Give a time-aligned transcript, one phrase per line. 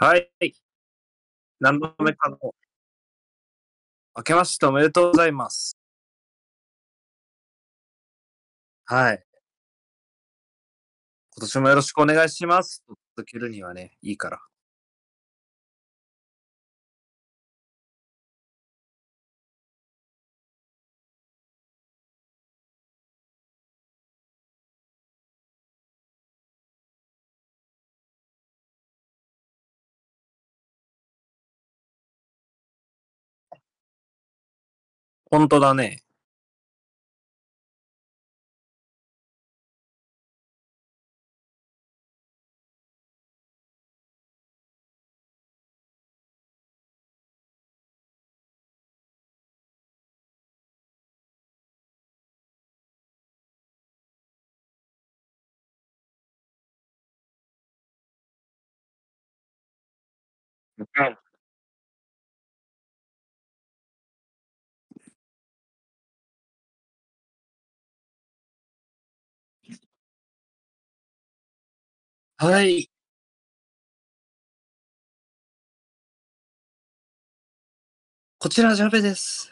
[0.00, 0.30] はい。
[1.58, 2.38] 何度目かの。
[4.16, 5.76] 明けましておめでとうございます。
[8.84, 9.24] はい。
[11.34, 12.84] 今年もよろしくお願いします。
[12.86, 14.47] と続けるにはね、いいから。
[35.30, 36.02] 本当だね。
[72.38, 72.88] はい。
[78.40, 79.50] こちらジャベです。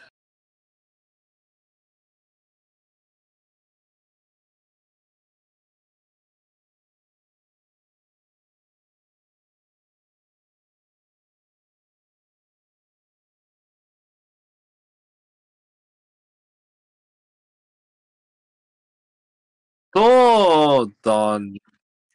[19.95, 21.39] そうだ？
[21.39, 21.59] ね。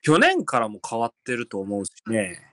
[0.03, 2.53] 去年からも変わってると思うしね。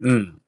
[0.00, 0.40] うん。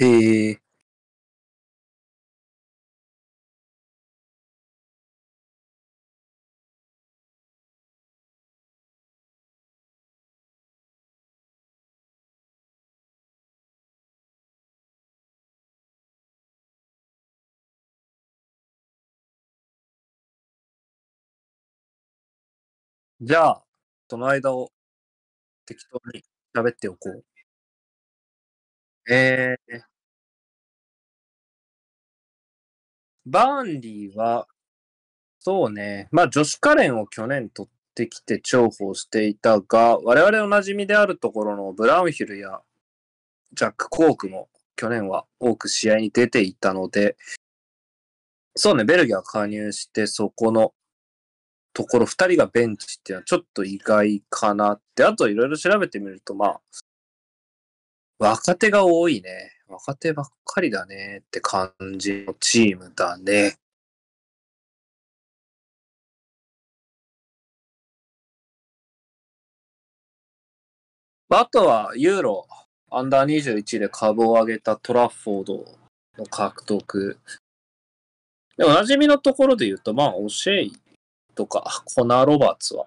[0.00, 0.06] へ
[0.50, 0.60] え。
[23.22, 23.64] じゃあ、
[24.08, 24.72] その間を
[25.66, 26.22] 適当に
[26.54, 27.24] 喋っておこう。
[29.08, 29.80] えー、
[33.30, 34.48] バーンリーは、
[35.38, 42.60] そうね、まあ女子カレンを去年取ってきて重宝していたが、我々おなじみであるところのブラウンヒルや
[43.52, 47.16] ジャック・コークも去年は多く試合に出ていたので、
[48.56, 50.74] そうね、ベルギーが加入してそこの
[51.72, 56.60] ところ2人がベンチっていうのはちょっと意外かなって、あといろいろ調べてみると、まあ、
[58.18, 59.59] 若手が多いね。
[59.70, 63.56] 若手ばっかりだねって感じのチームだね。
[71.28, 72.46] あとは、ユーロ、
[72.90, 75.78] アンダー21で株を上げたトラッフォード
[76.18, 77.18] の獲得。
[78.56, 80.72] で、おなじみのところで言うと、まあ、オシェイ
[81.36, 82.86] とか、コナー・ロバーツは、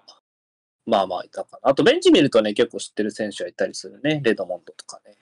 [0.84, 1.70] まあまあいたかな。
[1.70, 4.20] あと、ベンチ見るとね、結構知ってる選手はいたりするね。
[4.22, 5.16] レドモンドとかね。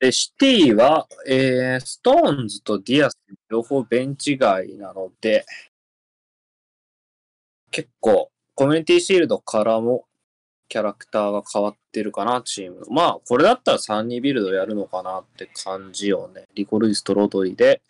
[0.00, 3.18] で、シティは、えー、ストーンズとディアス
[3.50, 5.44] 両方ベンチ外なので、
[7.70, 10.06] 結構、コミュニティシールドからも
[10.68, 12.82] キャラクターが変わってるかな、チーム。
[12.90, 16.46] まあ、これだったら3-2ビルドやるのかなって感じよね。
[16.54, 17.82] リコルイスとロドリで、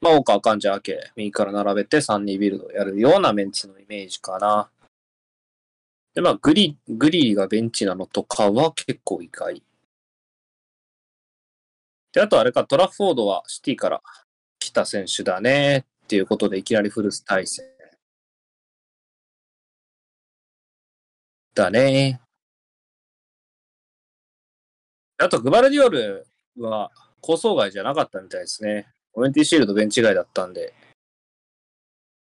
[0.00, 4.70] まあ、ウォーカー、アカンジ、アケ、右から並べて3-2ビルドやるようなメンツのイメージかな。
[6.16, 9.62] で、まあ、グリ、グリーがベンチなのとかは結構意外。
[12.14, 14.02] で、あとあれか、トラフォードはシティから
[14.58, 17.66] 来た選手だねっていうことでいきなりフルス対戦。
[21.54, 22.22] だね。
[25.18, 26.26] あと、グバルディオル
[26.56, 26.90] は
[27.20, 28.86] 構想外じゃなかったみたいですね。
[29.12, 30.72] オレンティシールドベンチ外だったんで、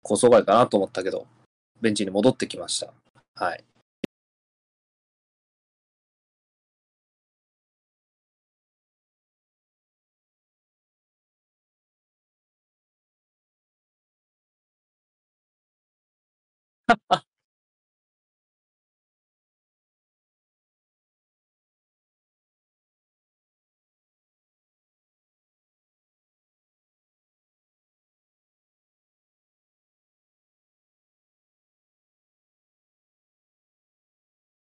[0.03, 1.27] 構想外かなと思ったけど、
[1.81, 2.93] ベンチに戻ってきました。
[3.35, 3.65] はい。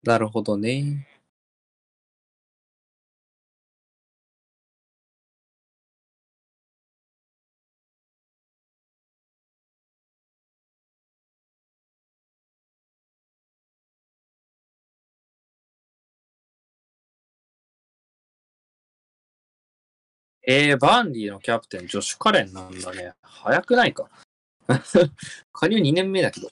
[0.04, 1.08] なるほどね。
[20.44, 23.14] えー、バンディのキャプテン、ジョシュ・カレンなんだね。
[23.22, 24.10] 早くないか。
[25.54, 26.52] 加入2年目だけど。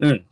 [0.00, 0.28] うん。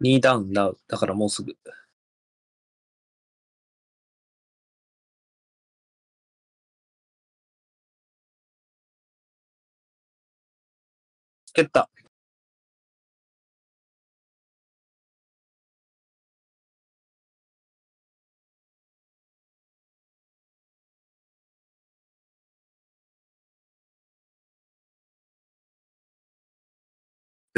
[0.00, 0.76] 2ダウンダウン。
[0.88, 1.56] だからもうすぐ。
[11.52, 11.90] 蹴った。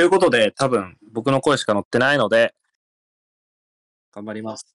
[0.00, 2.54] ということで、多分僕の声しか乗ってないので、
[4.12, 4.74] 頑張ります。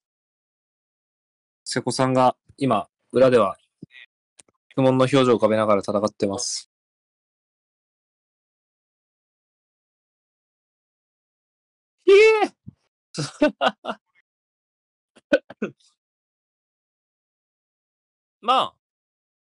[1.63, 3.57] 瀬古さんが今、裏では、
[4.69, 6.69] 質問の表情を浮かべながら戦ってます。
[12.05, 12.53] ひえ
[18.41, 18.75] まあ、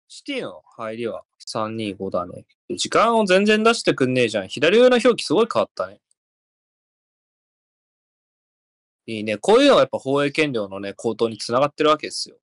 [0.10, 2.46] シティの入りは325だね。
[2.78, 4.48] 時間を全然出してくんねえじゃん。
[4.48, 6.00] 左上の表記すごい変わったね。
[9.08, 9.38] いいね。
[9.38, 12.38] こういうのがやっぱ放映権料のね、高騰につながってるわけですよ。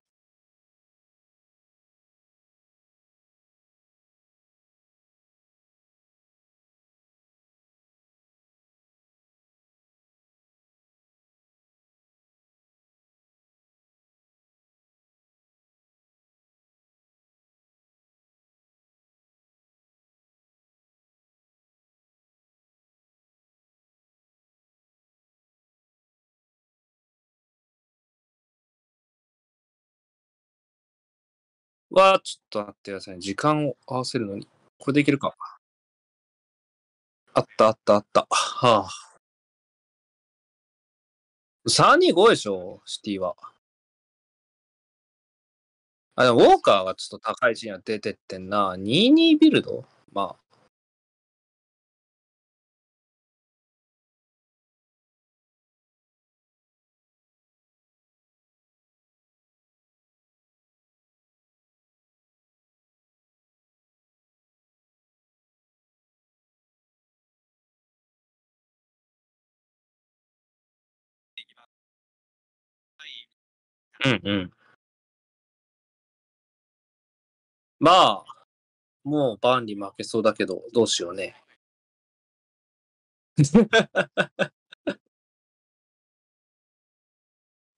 [32.00, 33.20] わちょっと待ってください。
[33.20, 34.46] 時間を合わせるのに。
[34.79, 35.34] これでいけるか。
[37.34, 38.26] あったあったあった。
[38.31, 38.91] はあ。
[41.69, 43.34] 325でしょ、シティは。
[46.15, 48.74] あ、でもウォーカーがちょっと高い位置には出てってんな。
[48.74, 49.84] 22ビルド？
[50.12, 50.45] まあ。
[74.06, 74.53] うんうん。
[77.81, 78.25] まあ、
[79.05, 81.36] もうバーンリー負けそうだけど、どうしようね。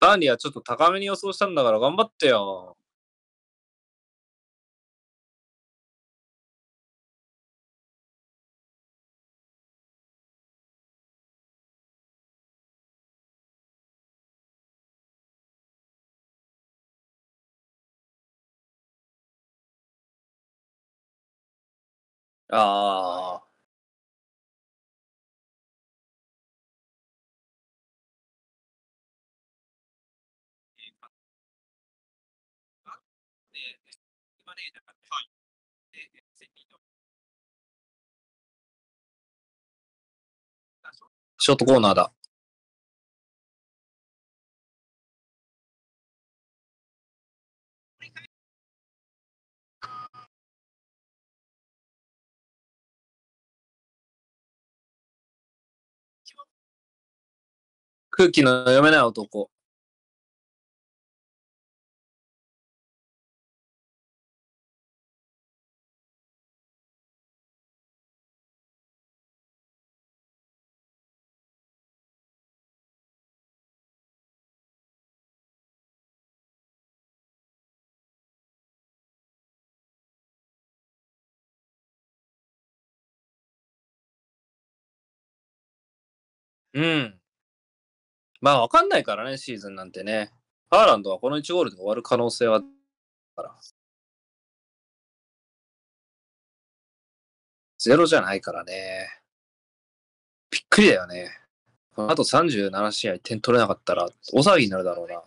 [0.00, 2.76] バーンリーはちょっと高めに予想したんだから頑張ってよ。
[22.50, 23.48] ああ。
[41.40, 42.12] ショートコーナーだ。
[58.18, 59.48] 空気の読めない男。
[86.75, 87.17] うん。
[88.40, 90.33] まあ、わかんないからね、シーズンなんてね。
[90.71, 92.61] ハーランドはこの1ゴールで終わる可能性は
[93.35, 93.54] から。
[97.78, 99.09] ゼロじゃないからね。
[100.50, 101.30] びっくりだよね。
[101.97, 105.23] あと37試合点取れなかったら大騒ぎになるだろうな。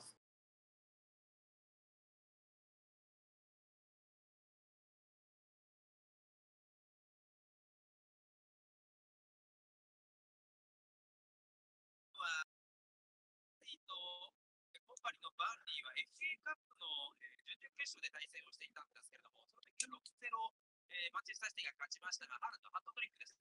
[17.92, 20.32] 決勝で対戦をしていたんですけれども、その時は6-0、
[20.96, 23.36] えーマンチェスターシティが勝ちましたが、ハーランドハットトリックです。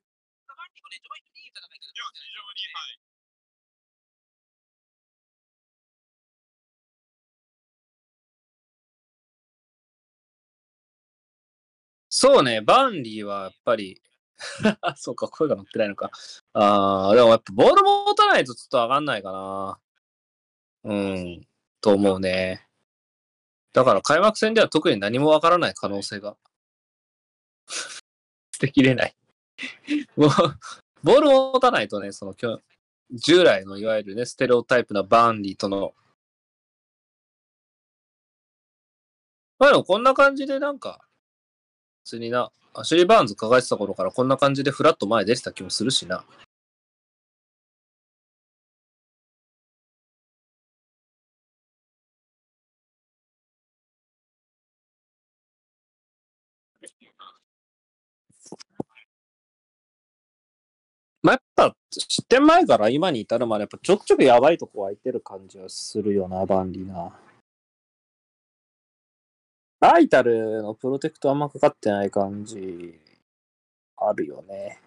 [0.50, 2.99] バーンリーもね、序盤にいい戦いがいや、非常に、はい。
[12.11, 14.02] そうね、バーンリーはやっぱり、
[14.99, 16.11] そうか、声が乗ってないのか。
[16.54, 19.78] ああ、でもやっぱボール持たないとちょっと上がんないかな。
[20.83, 21.47] うん、
[21.80, 22.70] と思うね。
[23.73, 26.37] だから開幕戦では特に何もわからない可能性が。
[27.67, 28.00] 捨
[28.59, 29.17] てきれない。
[30.17, 30.31] もう、
[31.03, 32.35] ボールを持たないとね、その、
[33.12, 35.95] 従来のいわゆるね、ステレオタイプなバーンリーとの、
[39.59, 41.00] まあでもこんな感じでなんか、
[42.05, 46.25] 普通にな、アシュリー・バーンズ抱えてた頃からこんな感じでフラッと前出てた気もするしな。
[61.23, 67.12] まあ、やっぱ、失点前から今に至るまで、やっぱちょくちょくやばいとこ空いてる感じはするよな、バンリーな。
[69.81, 72.99] バイタルのプロテクトあんまかかってない感じ、
[73.97, 74.81] あるよね。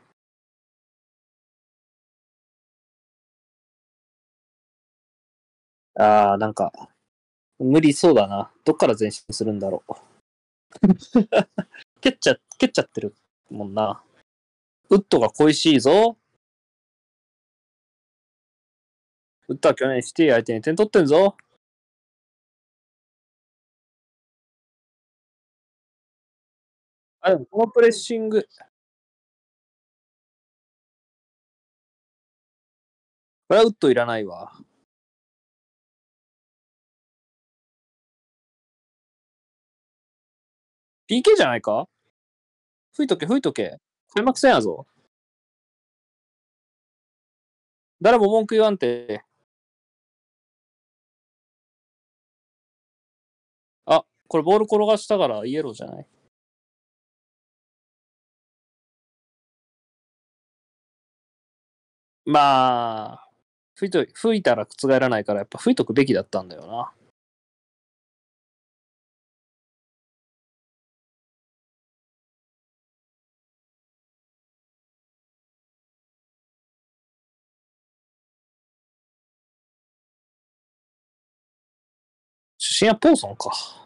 [5.95, 6.71] ああ、なんか、
[7.59, 8.51] 無理そうだな。
[8.65, 9.93] どっから前進するんだろう。
[12.01, 13.15] 蹴っちゃ、蹴っちゃってる
[13.49, 14.03] もんな。
[14.89, 16.17] ウッドが恋しいぞ。
[19.47, 21.35] ウッドは去年シティ相手に点取ってんぞ。
[27.21, 28.47] あ、でもこのプレッシング。
[33.47, 34.51] これはウッドいらないわ。
[41.07, 41.87] PK じゃないか？
[42.93, 43.77] 吹いとけ、吹いとけ。
[44.13, 44.87] 開幕戦やぞ。
[48.01, 49.23] 誰も文句言わんて。
[54.27, 56.07] これボール転がしたからイエローじゃない？
[62.25, 63.29] まあ、
[63.75, 66.93] 吹いと、吹いたら覆らないからやっぱ吹いとくべきだったんだよな。
[82.57, 83.82] 出身はポーソンか。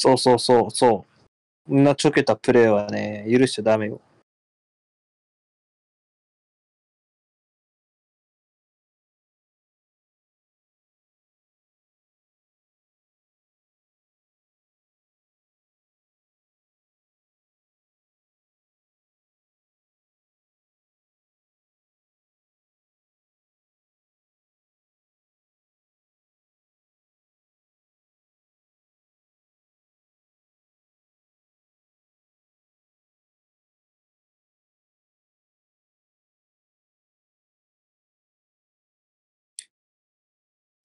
[0.00, 1.04] そうそうそうそ
[1.66, 1.68] う。
[1.68, 4.00] こんなちょけたプレーはね、許しちゃダメよ。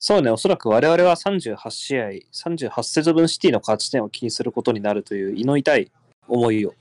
[0.06, 5.90] そうね、おそらく我々は38試合、38節分シティの勝ち点を気にすることになるという胃の痛い
[6.28, 6.74] 思いを。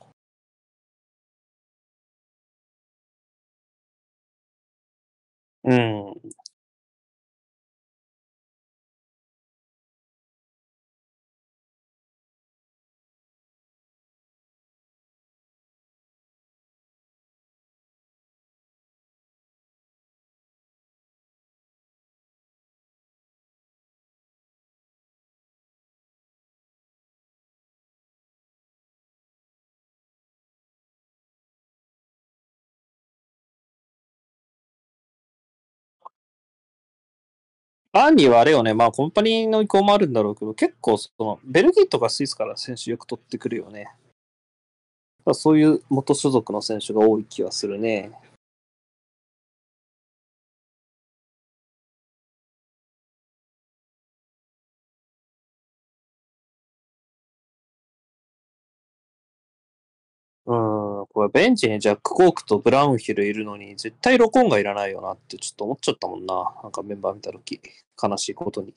[5.65, 6.15] うん。
[37.95, 43.93] アンリーはあれよね、まあコンパニーの意向もあるんだろうけど、結構その、ベルギーとかスイスから選手よく取ってくるよね。
[45.35, 48.11] そういう元所属の選手が多い気はするね。
[61.23, 66.53] これベンチにジャック・コークとブラウンヒルいるのに、絶対ロコンがいらないよなってちょっと思っちゃったもんな。
[66.65, 67.61] なんかメンバー見た時、
[68.03, 68.75] 悲しいことに。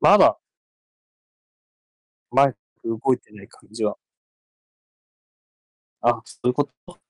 [0.00, 0.38] まだ、
[2.30, 3.96] マイク動いてない感じは。
[6.00, 7.07] あ、そういうこと？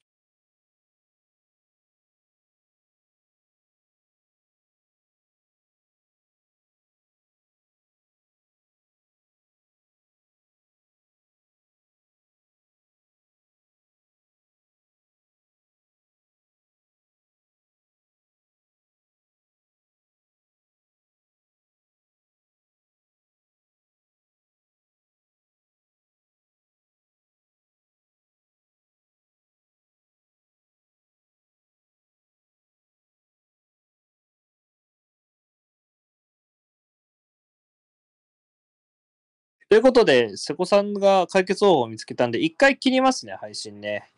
[39.71, 44.11] ということで、瀬古さんが解決方法を見つけたんで、一回切りますね、配信ね。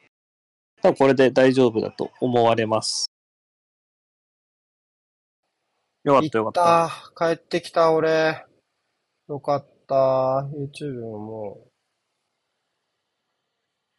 [0.80, 3.10] 多分これで大丈夫だと思われます。
[6.04, 6.62] よかったよかった。
[6.62, 7.34] 行った。
[7.34, 8.46] 帰ってきた、俺。
[9.28, 10.48] よかった。
[10.54, 11.58] YouTube もも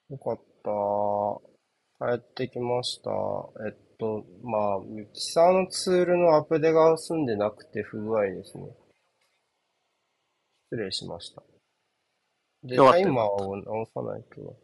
[0.09, 0.13] う。
[0.13, 2.13] よかった。
[2.13, 3.11] 帰ってきました。
[3.67, 8.63] えっと、まあ、ミキサーのツールのアップデが済んでなくて不具合ですね。
[10.71, 11.43] 失礼しました。
[12.63, 14.57] で、タイマーを直さないと。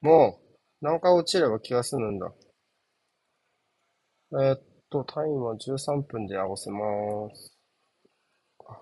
[0.00, 2.32] もう、何回落ちれば気が済むんだ。
[4.32, 6.78] えーっと、タイマー13分で合わせま
[7.32, 7.56] す。
[8.66, 8.80] あ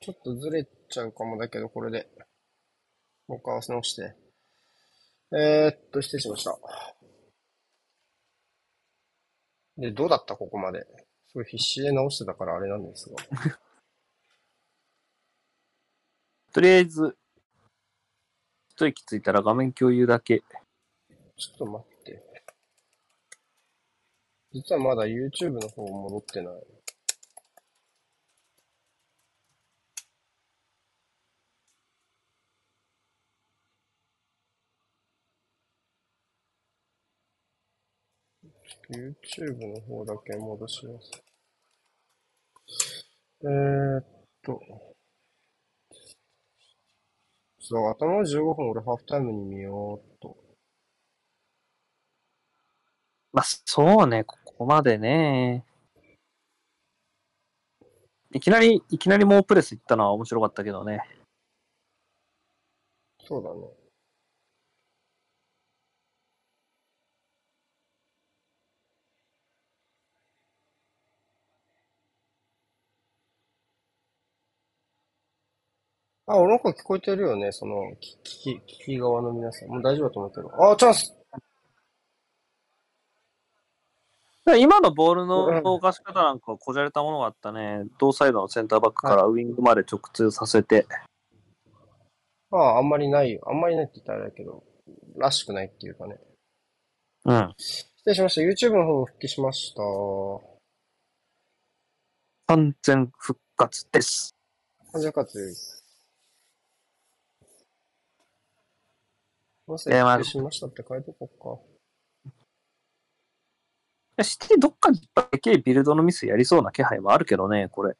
[0.00, 2.10] ちょっとずれちゃうかもだけど、これで。
[3.26, 4.14] もう一回合わせ直して。
[5.34, 6.58] えーっと、失礼しました。
[9.78, 10.36] で、どうだった？
[10.36, 10.86] ここまで。
[11.36, 13.16] すごい必死で直してたからあれなんですが。
[16.50, 17.18] とりあえず、
[18.70, 20.42] 一息ついたら画面共有だけ。
[21.36, 22.24] ちょっと待って。
[24.52, 26.66] 実はまだ YouTube の方戻ってない。
[38.88, 41.25] YouTube の方だけ戻します。
[43.46, 44.04] えーっ
[44.42, 44.60] と。
[47.60, 50.36] そう、頭の15分俺ハーフタイムに見ようっと。
[53.32, 55.64] まあ、そうね、ここまでね。
[58.32, 61.00] いきなり、いきなりもうプレス行ったのは面白かったけどね。
[63.24, 63.85] そうだね。
[76.28, 79.68] あ、俺の声聞こえてるよね、その、聞き、聞き側の皆さん。
[79.68, 80.72] もう大丈夫だと思うけど。
[80.72, 81.16] あ、チャンス
[84.58, 87.84] 今のボールうんの動かし方なんかはこじゃれたものがあったね。
[87.98, 90.86] 同サイドのセンターバックからウィングまで直通させて。
[92.52, 93.42] ああ、あんまりないよ。
[93.46, 94.62] あんまりないって言ったらあれだけど、
[95.16, 96.16] らしくないっていうかね。
[97.24, 97.54] うん。
[97.58, 98.40] 失礼しました。
[98.42, 99.82] YouTube の方復帰しました。
[102.46, 104.32] 完全復活です。
[104.92, 105.85] 完全活です。
[109.66, 111.66] まさいやまあ復帰しましたって書いとこ
[114.22, 117.96] シティどっかにでけえビルドのミスやりそうな気配はあるけどね、これ。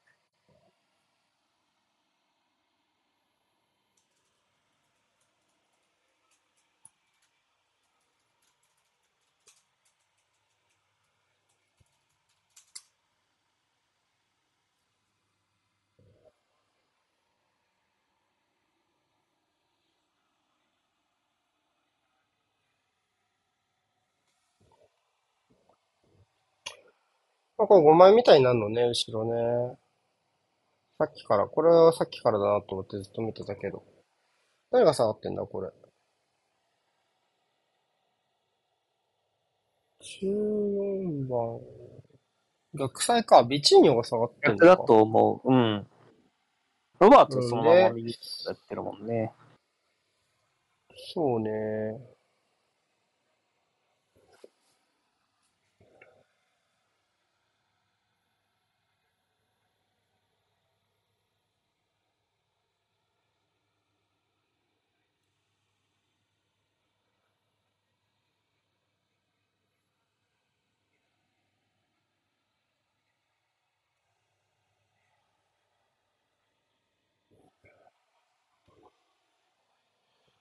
[27.66, 29.24] あ、これ5枚みたいになるのね、後ろ
[29.70, 29.79] ね。
[30.98, 33.85] さっきから、これはさっきからだなと思ってずっと見てたけど。
[34.70, 35.70] 誰が下がってんだ、これ
[40.00, 41.61] ？14番。
[42.74, 43.42] 逆サイか。
[43.44, 44.66] ビチーニョが下がってんのか。
[44.66, 45.52] 逆だと思う。
[45.52, 45.87] うん。
[46.98, 48.11] ロバートそのまま右
[48.46, 49.33] やってるもんね。
[51.14, 52.15] そうね。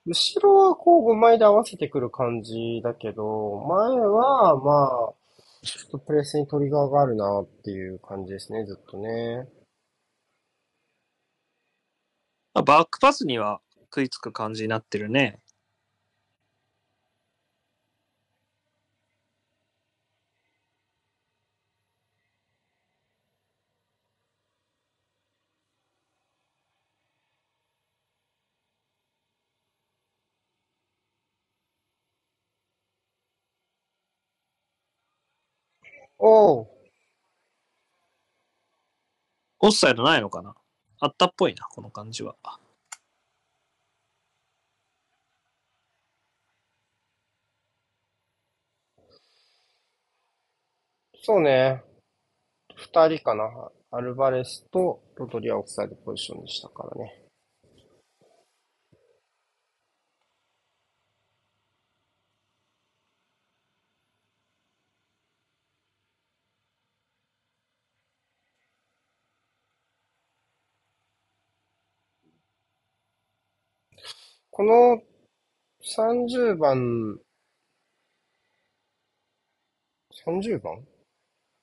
[0.08, 5.14] 後ろはこう5枚で合わせてくる感じだけど、前はまあ、
[5.64, 9.48] ちょっとプレスにトリガーがあるなっていう感じですね、ずっとね。
[12.54, 15.40] バックパスには食いつく感じになってるね。
[36.36, 36.68] オ
[39.62, 40.56] フサイドないのかな？
[41.00, 42.36] あったっぽいな、この感じは。
[51.22, 51.82] そうね。
[52.76, 53.72] 二人かな。
[53.92, 57.25] アルバレスとロドリはオフサイドポジションでしたからね。
[74.58, 75.02] この
[75.84, 77.20] 30番、
[80.26, 80.80] 30番？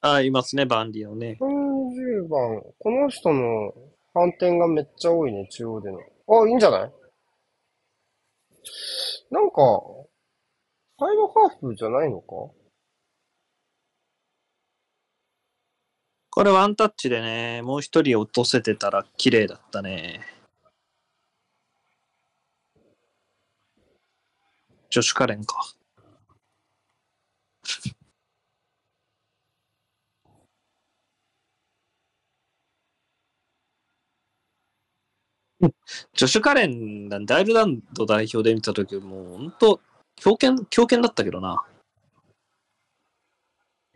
[0.03, 1.39] あ、いますね、バンディのね。
[1.41, 2.61] 30番。
[2.79, 3.73] この人の
[4.13, 6.01] 反転がめっちゃ多いね、中央での。
[6.01, 6.93] あ、いいんじゃない？
[9.31, 9.57] なんか、
[11.01, 12.27] サイドハーフじゃないのか？
[16.29, 20.21] これワンタッチでね、もう一人落とせてたら綺麗だったね。
[24.93, 25.57] ジョシュカレンか。
[36.13, 39.81] ジョシュ・カレン、ダイルランド代表で見たとき、もう本当、
[40.17, 41.65] 強肩、強肩だったけどな。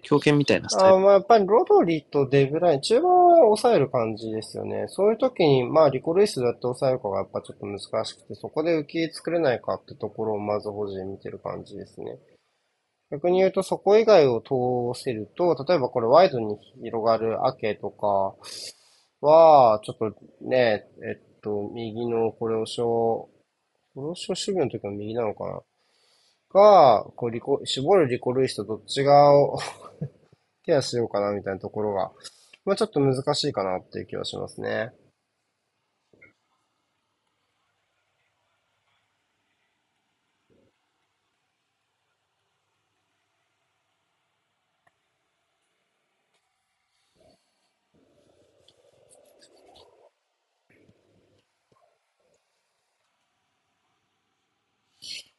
[0.02, 0.96] 強肩みたいなスタイル。
[0.96, 4.86] あまあやっぱりロドリとデブライン、中盤抑える感じですよね。
[4.88, 12.18] そういう時に、まあリコルイスどうやって抑えるかがやっぱちょっと難しくて、そこで浮き作れないかってところをまず保持で見てる感じですね。
[13.10, 18.34] 逆に言うとそこ以外を通せると、例えばこれワイドに広がるアケとか
[19.20, 23.28] は、ちょっとね、えっと、右のこれを小、
[23.94, 25.60] これを小守備の時の右なのかな？
[26.52, 29.58] が、こうリコ、絞るリコルイスとどっち側を
[30.64, 32.12] ケアしようかなみたいなところが、
[32.66, 34.92] まあちょっと難しいかなっていう気はしますね。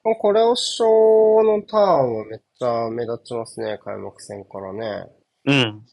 [0.04, 5.06] もうこれを小のターンはめっちゃ目立ちますね、開幕戦からね。
[5.46, 5.86] うん。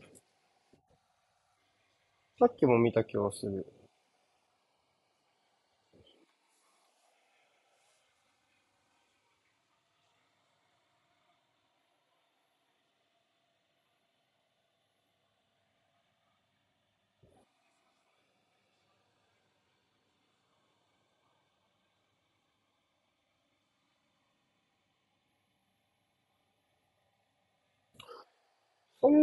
[2.39, 3.67] さっきも見た気がする。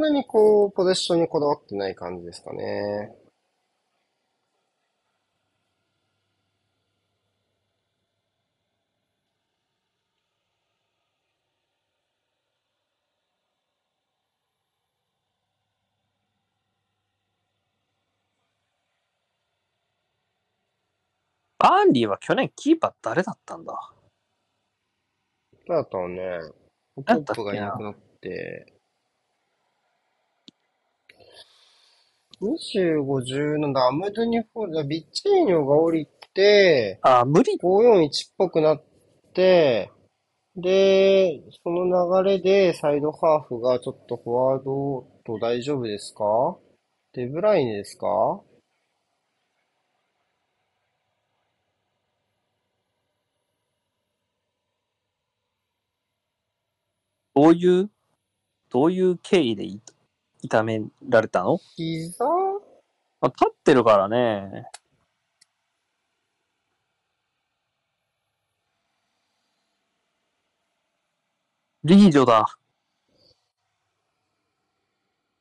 [0.02, 3.16] なにこう、ポゼッションにこだわってない感じですかね。
[21.60, 23.74] バーンリーは去年キーパー誰だったんだ？
[25.68, 26.40] だったらね、
[26.96, 27.44] ポだったっけな？
[27.44, 28.71] ップがいなくなって、
[32.42, 37.56] 25、17アムドゥニフォールだ、ビッチーニョが降りて、あ、無理。
[37.62, 38.84] 541っぽくなっ
[39.34, 39.92] て、
[40.56, 46.58] で、その流れでサイドハーフがちょっとフォワードと大丈夫ですか？
[47.14, 48.42] デブライネですか？
[57.36, 57.90] どういう、
[58.70, 59.80] どういう経緯でい
[60.42, 61.60] 痛められたの？
[61.76, 62.26] 膝？
[63.22, 64.66] あ立ってるからね。
[71.84, 72.46] リージョだ。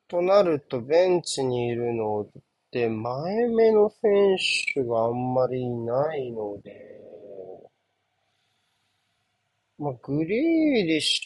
[0.07, 2.27] となると、ベンチにいるのっ
[2.71, 4.37] て、前目の選
[4.73, 6.99] 手があんまりいないので、
[9.77, 11.21] まあ、グリーリッシ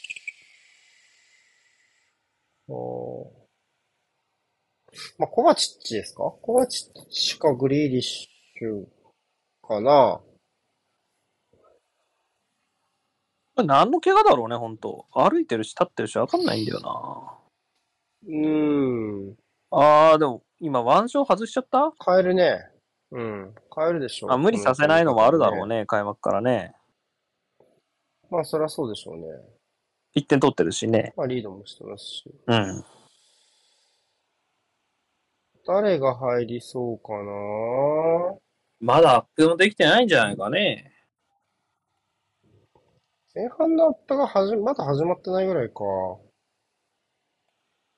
[2.67, 3.44] ュ、
[5.17, 6.23] まあ、コバチッチですか？
[6.41, 8.85] コバチッチかグリーリッシュ
[9.67, 10.21] かな
[13.57, 15.05] 何の怪我だろうね、ほんと。
[15.13, 17.37] 歩いてるし、立ってるし、わかんないんだよな。
[18.27, 19.35] うーん。
[19.71, 21.93] あー、でも、今、ワンショー外しちゃった？
[22.05, 22.69] 変えるね。
[23.11, 23.55] うん。
[23.73, 24.31] 変えるでしょう。
[24.31, 25.79] あ無理させないのもあるだろうね。
[25.79, 26.75] ね、開幕からね。
[28.29, 29.23] まあ、そりゃそうでしょうね。
[30.17, 31.13] 1点取ってるしね。
[31.15, 32.23] まあ、リードもしてますし。
[32.47, 32.83] うん。
[35.65, 38.37] 誰が入りそうかな？
[38.79, 40.93] まだアップもできてないんじゃないかね。
[43.33, 45.73] 前半のアップがはじ、まだ始まってないぐらいか。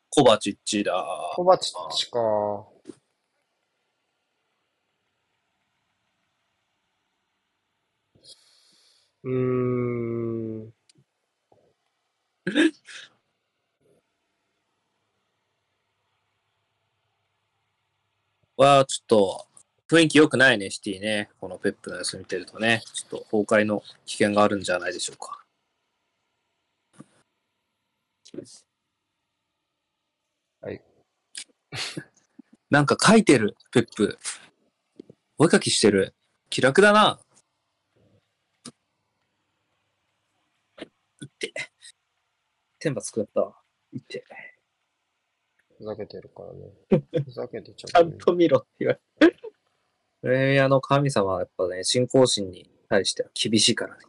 [0.10, 1.06] コバチッチだ。
[1.36, 2.20] コバチッチか。
[9.24, 9.34] うー
[10.64, 10.74] ん。
[18.58, 19.48] は、ちょっと、
[19.88, 21.30] 雰囲気良くないね、シティね。
[21.40, 22.82] このペップの様子見てるとね。
[22.94, 25.46] ちょっと崩壊の危険があるんじゃないでしょうか。
[30.62, 30.82] はい。
[32.72, 34.18] なんか書いてる、ペップ。
[35.38, 36.16] お絵かきしてる。
[36.50, 37.20] 気楽だな。
[41.22, 41.54] いって。
[42.80, 43.62] 天罰食ったわ。
[43.94, 44.26] いって。
[45.78, 46.72] ふざけてるからね。
[47.26, 48.12] ふざけてちちゃう、ね。
[48.14, 49.38] ゃんと見ろって言われて。
[50.22, 54.02] プレミアの神様はやっぱね、信仰心に対しては厳しいからね。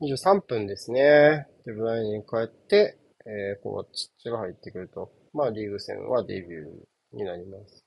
[0.00, 1.48] 23分ですね。
[1.64, 5.12] デブライネに帰って、えー、コバチッチが入ってくると。
[5.32, 7.84] まあ、リーグ戦はデビューになります。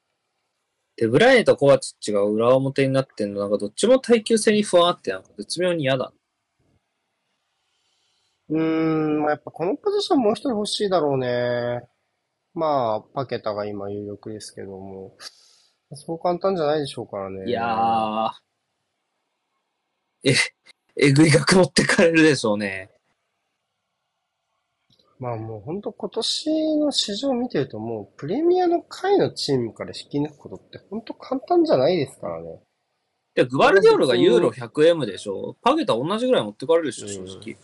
[0.95, 6.13] で、ブライネとコバチッチが裏表になってんの、なんかどっちも耐久性に不安あって、なんか絶妙に嫌だ。
[8.51, 11.87] うーん、まあ、やっぱこのポジションもう一人欲しいだろうね。
[12.53, 15.15] まあ、パケタが今有力ですけども。
[15.93, 17.49] そう簡単じゃないでしょうからね。
[17.49, 18.31] いやー。
[20.23, 20.35] え、
[20.97, 22.91] えぐい額持ってかれるでしょうね。
[25.17, 32.59] まあもう本当今年の市場を見てるともうプレミアの下位のチームから引き抜くことって本当簡単じゃないですからね。
[33.35, 37.55] で、グバルディオルがユーロ 100M でしょパゲタ同じぐらい持ってかれるでしょ、正直。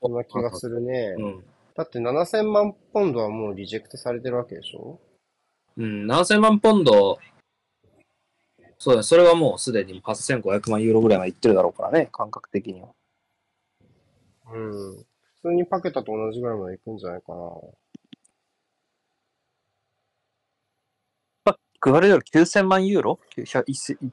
[0.00, 1.14] そんな気がするね。
[1.18, 1.44] うん。
[1.74, 5.00] だって7000万ポンドはもうリジェクトされてるわけでしょ？
[5.76, 7.18] うん、7000万ポンド、
[8.78, 12.88] そうだ、それはもうすでに8500万ユーロぐらいまでいってるだろうからね、感覚的には。
[14.52, 14.96] うん。
[14.96, 15.06] 普
[15.42, 17.52] 通にパケタと同じぐらいまで行くんじゃないかな。
[21.80, 23.64] グバルディオル9000万ユーロ？100,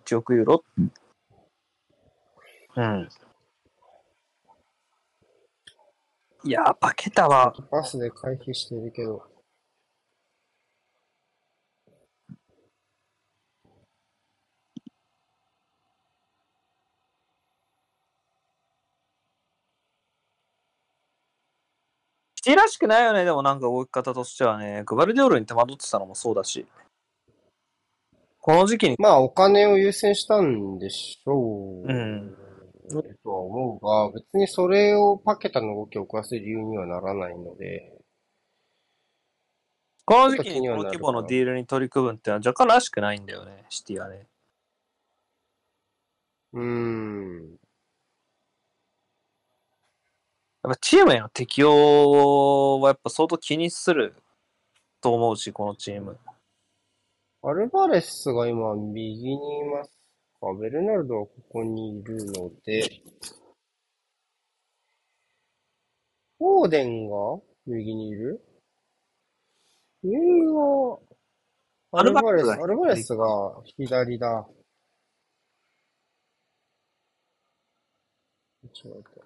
[0.06, 0.64] ?1 億ユーロ？
[2.76, 3.10] うん。
[6.48, 9.24] いやー、パケタは、パスで回避してるけど。
[22.36, 24.84] シティらしくないよね、でもなんか動き方としてはね。
[24.86, 26.68] グバルディオルに手間取ってたのもそうだし。
[28.40, 31.88] この時期に、まあお金を優先したんでしょう。
[31.88, 32.45] うん。
[32.90, 37.92] るとは思うが、別にそれをパケタの動きを遅らせる理由にはならないので、
[40.06, 44.28] この時期ににこの規模のディールに取り組むってのは若干らしくないんだよね、シティはね。
[46.54, 47.58] うーん。
[50.64, 54.16] やっぱチームへの適用はやっぱ相当気にする
[55.02, 56.18] と思うし、このチーム。
[57.44, 59.95] アルバレスが今右にいます
[60.46, 63.02] かベルナルドはここにいるので、
[66.38, 67.16] フォーデンが
[67.66, 68.40] 右にいる？
[70.04, 70.16] 右
[70.48, 71.00] は、
[71.94, 74.48] アルバレス、アルバレスがアルバレスが左だ。
[78.74, 79.22] ちょっと待って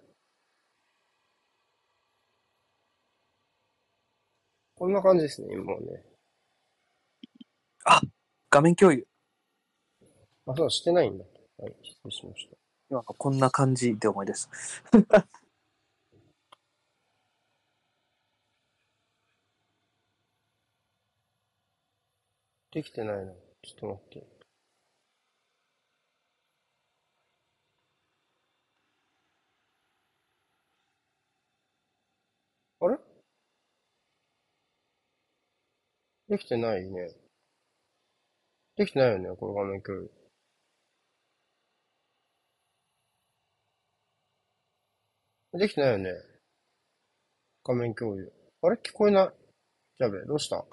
[4.76, 5.88] こんな感じですね、今はね。
[8.50, 9.09] 画面共有。
[10.50, 11.26] あ、そう、してないんだ。
[11.60, 12.58] はい、失礼しました。
[12.90, 14.50] 今こんな感じで思い出す。
[22.72, 23.34] できてないな。
[23.64, 24.28] ちょっと待って。
[32.82, 32.98] あれ？
[36.30, 37.14] できてないね。
[38.78, 40.12] できてないよね、これ画面共有。
[45.60, 46.12] できてないよね。
[47.66, 48.32] 画面共有。
[48.62, 48.78] あれ？
[48.78, 49.30] 聞こえない。
[50.00, 50.66] やべえ、どうした？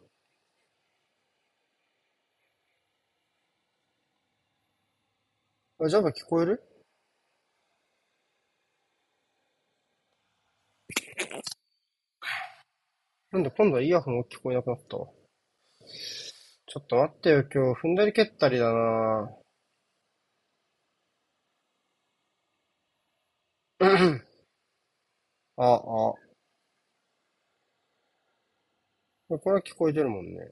[5.81, 6.62] あ、ジャブ聞こえる？
[13.33, 15.09] なんで今度はイヤホンが聞こえなくなったわ。
[16.66, 24.27] ちょっと待ってよ、今日踏んだり蹴ったりだなぁ。
[25.57, 26.14] あ、あ。
[29.29, 30.51] これは聞こえてるもんね。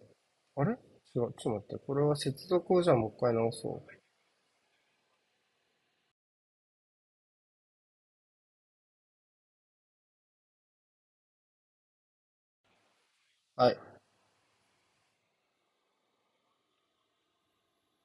[0.57, 0.73] あれ？
[0.73, 0.79] 違う、
[1.15, 1.85] ちょっと待って。
[1.87, 3.95] これは接続をじゃあもう一回直そう。
[13.57, 13.79] はい。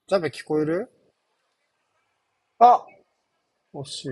[0.07, 0.91] ジャベ聞こえる？
[2.59, 2.85] あ
[3.73, 4.09] 惜しい。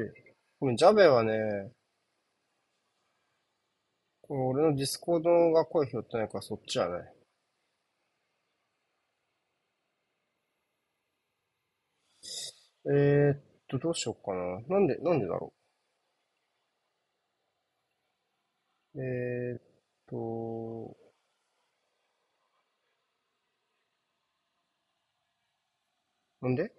[0.60, 1.72] ごめん、ジャベはね、
[4.30, 7.14] 俺のディスコードが声拾ってないからそっちじゃない。
[12.90, 14.62] えーっと、どうしようかな。
[14.68, 15.54] なんで、なんでだろ
[18.96, 19.00] う。
[19.02, 19.62] えーっ
[20.08, 20.98] と、
[26.42, 26.72] なんで？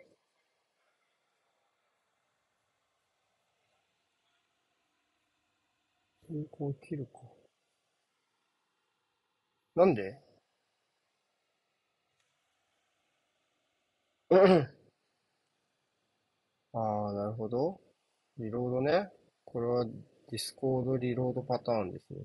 [6.31, 7.28] 有効切るか。
[9.79, 10.19] なんで？
[16.73, 17.79] ああ、なるほど。
[18.38, 19.11] リロードね。
[19.45, 22.21] これはディスコードリロードパターンですね。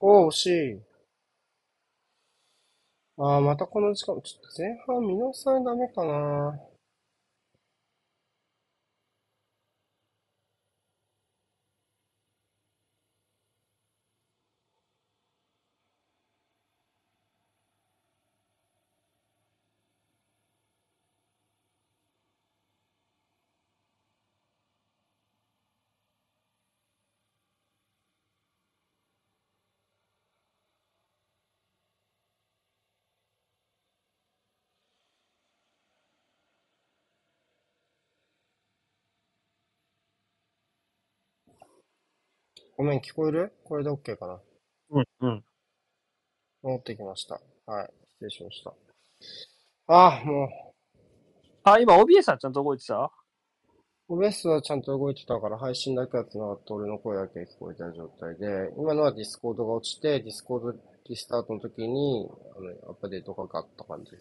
[0.00, 0.82] おー、惜しい。
[3.18, 4.20] ああ、またこの時間。
[4.22, 6.58] ちょっと前半見直さないダメかな。
[42.78, 43.52] ごめん、聞こえる？
[43.64, 44.40] これで OK かな？
[44.90, 45.44] うん、うん。
[46.62, 47.40] 戻ってきました。
[47.66, 47.90] はい。
[48.12, 48.72] 失礼しました。
[49.92, 50.48] ああ、も
[51.64, 53.10] あ、今 OBS はちゃんと動いてた？
[54.08, 64.12] う、OBS はちゃんと動いてたから配信だけは繋がって俺の声だけ聞こえた状態で、今のは Discord が落ちて、Discord リスタートの時に、あの、アップデートがかかった感じ。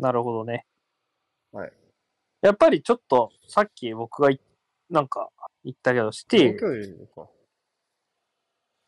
[0.00, 0.66] なるほどね。
[1.52, 1.72] はい。
[2.42, 4.40] やっぱりちょっと、さっき僕がい
[4.90, 5.30] なんか
[5.64, 7.28] 言ったけど、シティ、共有か。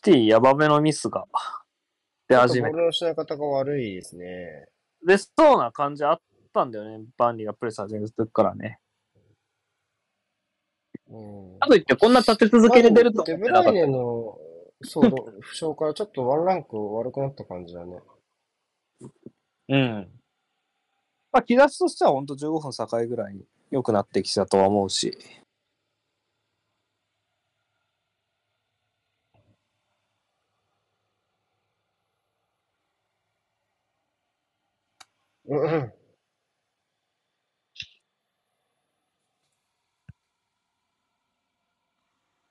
[0.04, 1.24] シティヤバめのミスが
[2.28, 4.66] 出始めボールの失い方が悪いですね。
[5.06, 6.20] 出そうな感じあっ
[6.52, 7.04] たんだよね。
[7.16, 8.80] バンリーがプレス始める時からね。
[11.08, 11.58] うん。
[11.60, 13.72] かといってこんな立て続けで出るとデブ思ってなかった。
[13.72, 14.38] ライネの、
[14.82, 18.00] そう、負傷からちょっとワンランク悪くなった感じだね。
[19.68, 20.08] うん。
[21.30, 23.40] まあ、気出しとしては本当15分境ぐらい
[23.70, 25.16] 良くなってきたとは思うし。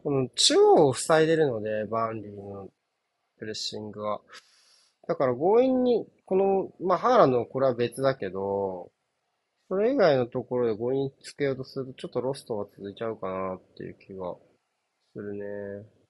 [0.03, 2.69] この中央を塞いでるので、バーンリーの
[3.39, 4.21] プレッシングが。
[5.07, 8.91] だから強引に、この、まあ、ハーランドのこれは別だけど、
[9.67, 14.35] それ以外のところで強引につけようとすると、ちょっとロストが続いちゃうかなっていう気が
[15.13, 16.00] するね。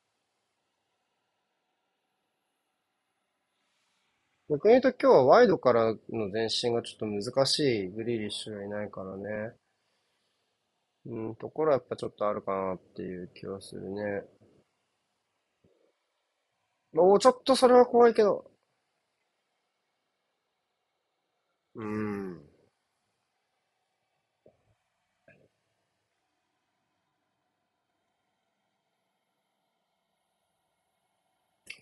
[4.52, 9.54] 逆に言うと今日はワイドからの前進がちょっと難しいグリーリッシュがいないからね。
[11.06, 14.24] うん、ところはやっぱちょっとあるかなっていう気はするね。
[16.96, 18.50] おー、ちょっとそれは怖いけど。
[21.76, 22.42] うん。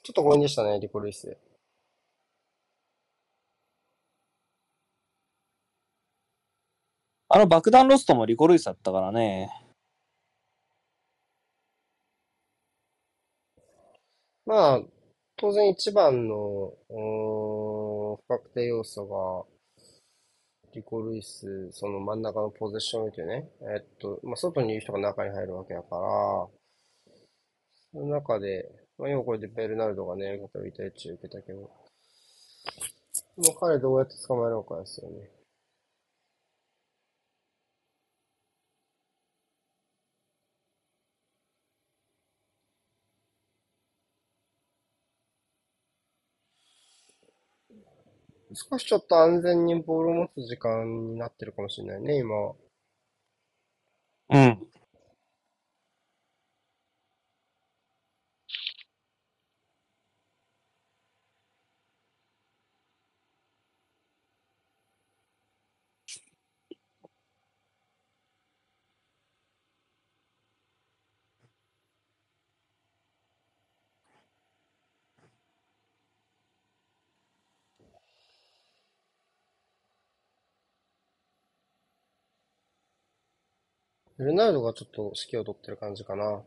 [0.04, 1.38] ちょっと強引でしたね、リコルイス。
[7.32, 9.52] あの爆弾ロストもリコルイスだったからね。
[14.48, 14.82] まあ、
[15.38, 19.46] 当然一番の、うーん、不確定要素が、
[20.74, 26.48] リコ・ルイス、その真ん中のポゼッションを見てね、えっと、まあ、外にいる人が中に入るわけだから、
[27.92, 31.70] その中で、まあ、今これでベルナルドがね、例えば痛い打ち受けたけど、も
[33.38, 35.39] う彼どうやって捕まえるのかですよね。
[48.54, 52.54] 少しちょっと安全にボールを持つ時間になってるかもしれないね、今。
[54.30, 54.70] うん。
[84.20, 86.44] ルナルドがちょっと指揮を取ってる感じかな。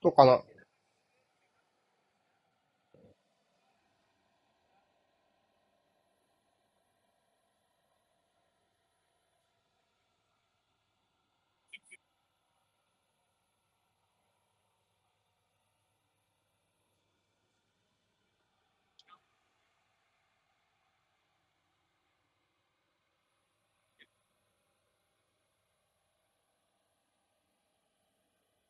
[0.00, 0.42] どうかな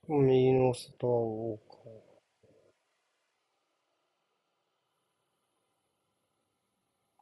[0.08, 2.06] 右の外はウォーカー。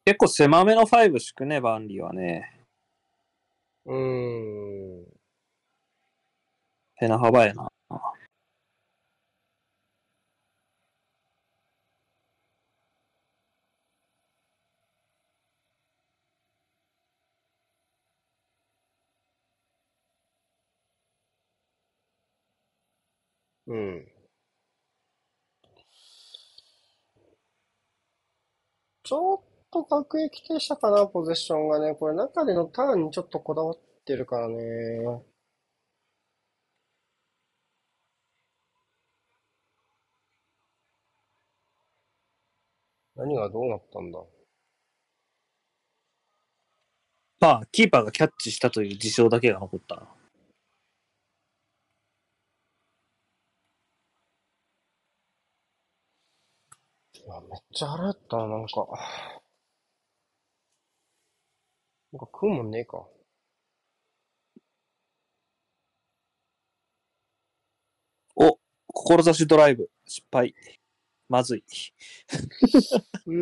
[0.05, 2.61] 結構狭めの5敷くね、バンリーはね。
[3.85, 5.05] うーん。
[6.99, 7.74] 手の幅やな。
[23.67, 24.07] うん。
[29.03, 29.41] ちょっ
[29.71, 31.95] と各駅停車かな、ポゼッションがね。
[31.95, 34.55] これ中でのターンにちょっとこだわってるからね。
[43.15, 44.19] 何がどうなったんだ？
[47.39, 50.14] まあ、キーパーがキャッチしたという事象だけが残ったな。
[57.25, 58.87] うわ、めっちゃ腹減ったな、なんか。
[62.13, 63.05] なんか食うもんねえか。
[68.35, 68.57] お、
[68.87, 70.53] 志ドライブ、失敗。
[71.29, 71.63] まずい。
[73.27, 73.33] うー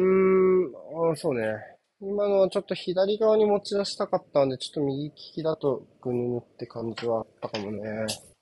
[1.09, 1.57] ん、あそうね。
[2.01, 8.32] 今のはちょっと左側に持ち出したかったんで、ちょっと右利きだとぐぬぬって感じはあったかもね。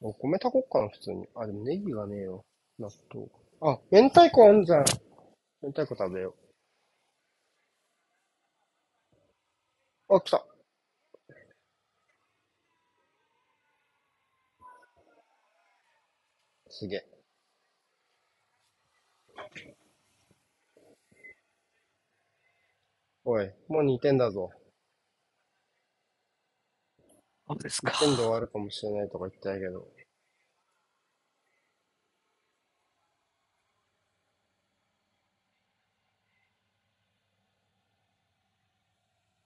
[0.00, 1.26] お米炊こっかな、普通に。
[1.34, 2.44] あ、でもネギがねえよ。
[2.78, 3.26] 納豆。
[3.60, 4.84] あ、明太子あんじゃん。
[5.62, 6.34] 明太子食べよ
[10.08, 10.16] う。
[10.16, 10.44] あ、来た。
[16.70, 17.06] すげえ。
[23.24, 24.50] おい、もう2点だぞ。
[27.48, 27.98] そうですか1。
[27.98, 29.86] 点で終わるかもしれないとか言ってたけど。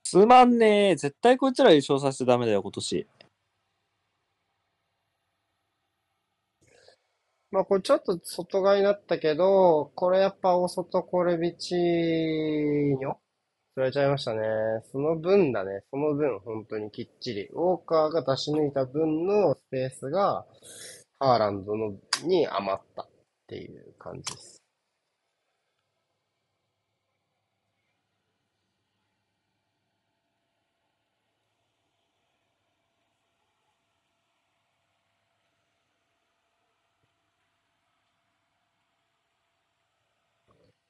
[0.04, 0.96] すまんねえ。
[0.96, 3.06] 絶対こいつら優勝させてダメだよ、今年。
[7.50, 11.78] まあ、これちょっと外側になったけど、これやっぱ大外コレビチー
[12.98, 13.21] ニョ
[13.74, 14.40] 釣られちゃいましたね。
[14.92, 15.82] その分だね。
[15.90, 17.46] その分、本当にきっちり。
[17.48, 20.44] ウォーカーが出し抜いた分のスペースが、
[21.18, 21.94] ハーランドの
[22.24, 23.08] に余ったっ
[23.46, 24.61] ていう感じです。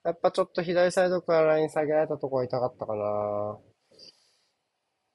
[0.04, 3.58] やっぱちょっと左サイドからライン下げられたところが痛かったかな。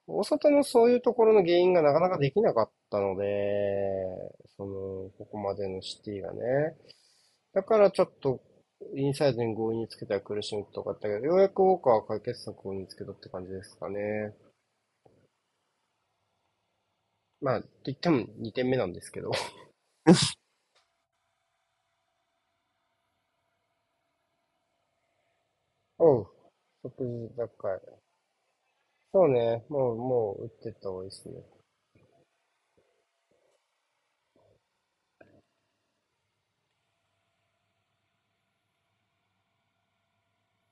[0.08, 3.26] 大外のそういうところの原因がなかなかできなかったので、
[4.56, 6.40] その、ここまでのシティがね。
[7.54, 8.42] だからちょっと、
[8.96, 14.34] インサイドに強引につけたら苦しむとかあったけど、ようやくウォーカーは解決策を見つけたって感じですかね。
[17.42, 19.32] まあ、と言っても2点目なんですけど。
[26.08, 26.28] おう、
[26.84, 27.82] 即時高い。
[29.12, 31.44] そうね、もう、もう打ってった方がいいですね。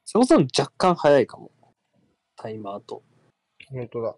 [0.06, 1.52] そもそも若干早いかも。
[2.38, 3.04] タイマーと。
[3.68, 4.16] 本当だ。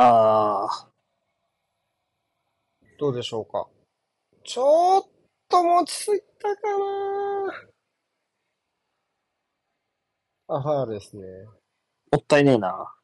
[0.00, 0.88] ああ。
[3.00, 3.66] どうでしょうか。
[4.44, 5.02] ちょっ
[5.48, 7.68] と持ちすぎたかな
[10.46, 11.22] あ、ファーですね。
[12.12, 12.97] もったいねえな。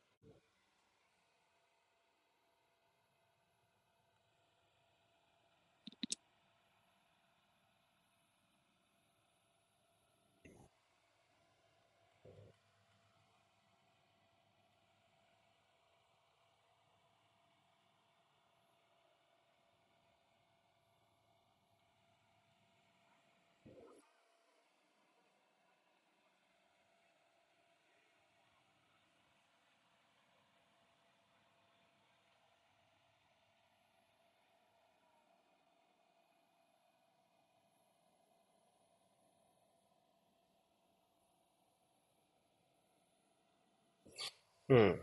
[44.68, 45.00] うん。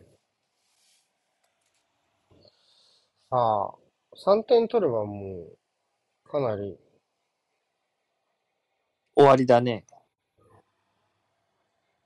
[3.29, 3.73] さあ、
[4.15, 5.47] 3点取ればも
[6.25, 6.77] う、かなり、
[9.15, 9.85] 終わりだね。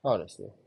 [0.01, 0.64] ファールですね。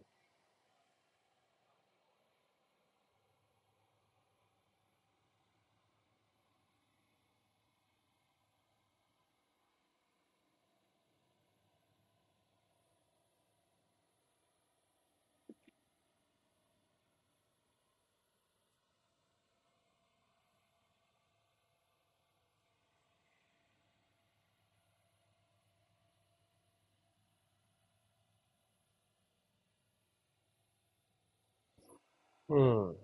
[32.48, 32.96] うん。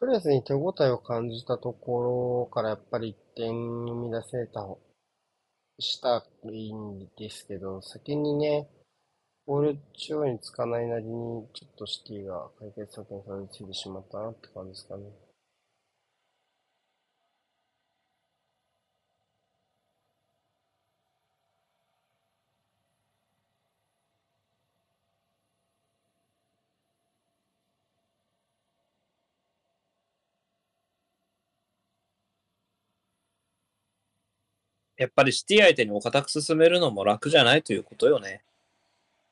[0.00, 4.66] プレスに手応えを感じたところからやっぱり一点生み出せた、
[5.80, 8.68] したいんですけど、先にね、
[9.46, 15.04] ボール中央につかないなりに、ちょっとシティが解決策にたどり着いてしまったなって感じですかね。
[35.00, 38.42] やっぱりシティ相手にお堅く進めるのも楽じゃないということよね。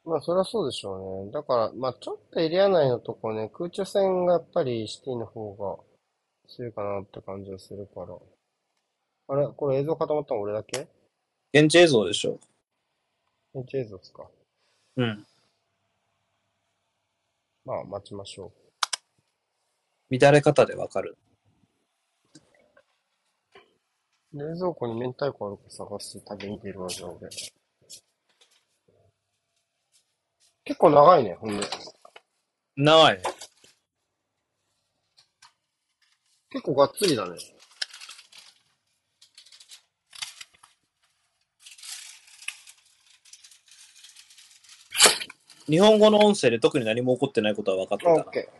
[0.02, 1.30] まあ、そりゃそうでしょうね。
[1.30, 5.76] だから、まあ、ちょっとエリア内のとこね、空中戦がやっぱりシティの方が
[6.48, 8.16] 強いかなって感じがするから。
[9.28, 9.46] あれ？
[9.48, 10.88] これ映像固まったの俺だけ？
[11.52, 12.40] 現地映像でしょ。
[13.54, 14.24] 現地映像ですか？
[14.96, 15.26] うん。
[17.66, 18.50] まあ、待ちましょ
[20.10, 21.18] 乱れ方でわかる。
[22.34, 22.38] う。
[24.33, 27.29] 冷蔵庫に明太子あるか探して食べに出るわ、じゃあ俺。
[30.64, 31.66] 結構長いね、ほんで。
[32.76, 33.22] 長いね。
[36.51, 37.37] 結構がっつりだね。
[45.66, 48.24] 日本語の音声で特に何も起こってないことは分かってあ、たな。
[48.24, 48.59] オッケー。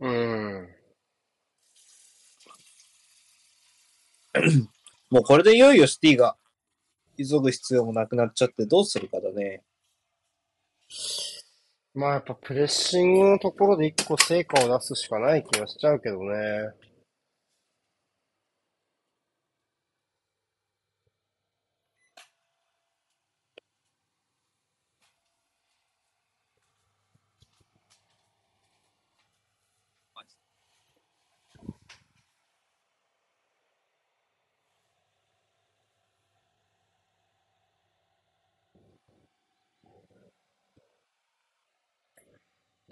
[0.00, 0.68] うーん。
[5.10, 6.36] もうこれでいよいよシティが
[7.18, 9.64] 急ぐ必要もなくなっちゃってどうするかだね。
[11.94, 16.36] まあやっぱプレッシングのところで一個成果を出すしかない気がしちゃうけどね。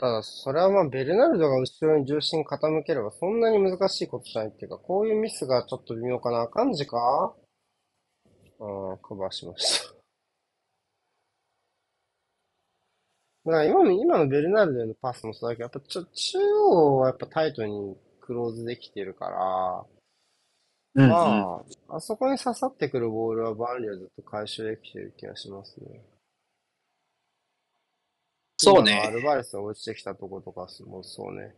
[0.05, 6.47] ただ、それはまあベルナルドが後ろに重心傾ければそんなに難しいことじゃないっていうか、こういうミスがちょっと微妙かな。
[6.47, 7.35] 感じか？
[8.61, 9.95] ああ、カバーしました。
[13.47, 19.87] だから今の、今のベルナルドへのパスもそうだけど、やっぱちょ、中央はやっぱタイトにクローズできてるから、
[21.03, 26.14] うんまあ、あそこに刺さってくるボールはバンリはずっと回収できてる気がしますね。
[28.57, 29.11] そう今のアね。
[29.11, 31.55] ルバレスが落ちてきたとことかもそうね。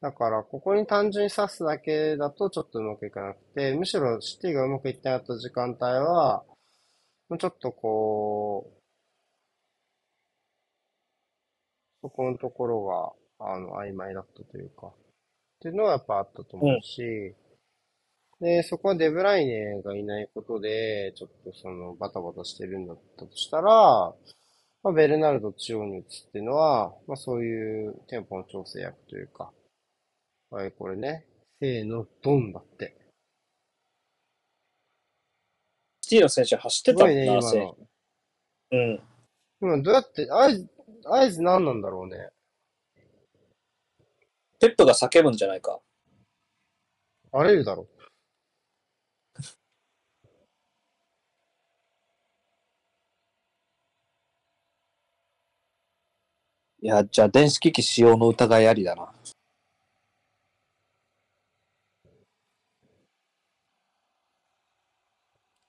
[0.00, 6.44] だから、ここに単純に刺すだけだとちょっとうまくいかなくて、むしろシティがうまくいってなかった時間帯は、
[7.28, 8.80] もうちょっとこう、
[12.02, 14.92] そこのところが、あの、曖昧だったというか、っ
[15.60, 17.34] ていうのはやっぱあったと思うし、
[18.40, 24.14] で、そこはデブライネがいないことで、ちょっとそのバタバタしてるんだったとしたら、
[24.86, 29.50] まあ、ベルナルド中央に移すっていうのは、まあそういうテンポの調整役というか、
[30.50, 31.26] はい、これね、
[31.58, 32.96] せーの、ドンだって。
[36.02, 37.76] シティの選手走ってたもんな、すごいね、今せの。
[38.70, 39.00] うん。
[39.60, 40.68] 今どうやって、合図、
[41.02, 42.28] 合図何なんだろうね。
[44.60, 45.80] ペップが叫ぶんじゃないか。
[47.32, 47.88] 荒れるだろ
[56.86, 59.12] いや、じゃあ電子機器使用の疑いありだな。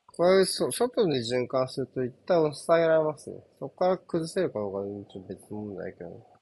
[0.05, 3.37] これ、そ、外に循環すると一旦押し下げられますね。
[3.57, 6.36] そこから崩せるかどうか別問題だけど。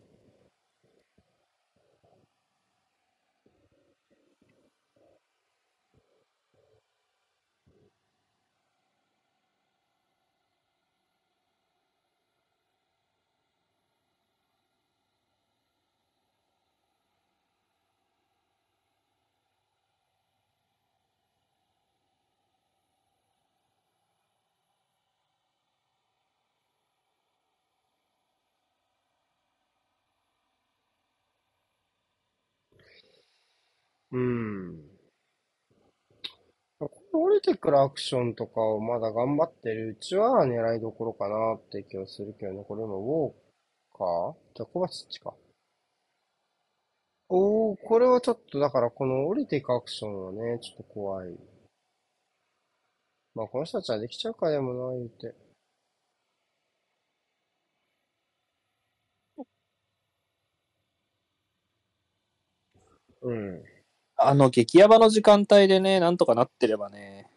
[34.16, 34.82] うん。
[37.11, 42.63] 降りてくるアクションとかをまだ頑張ってるうちは狙いどころかなって気がするけどね。
[42.66, 43.34] これ今、ウォー
[43.97, 44.36] カー？
[44.55, 45.34] じゃあ、コバチッチか。
[47.30, 51.38] おー、これはちょっと、だからこの降りていくアクションはね、ちょっと怖い。
[53.36, 55.36] まあ、この人たちはできちゃうかでもな、言うて。
[63.22, 63.74] うん。
[64.18, 67.30] あの、激ヤバの時間帯でね、なんとかなってればね。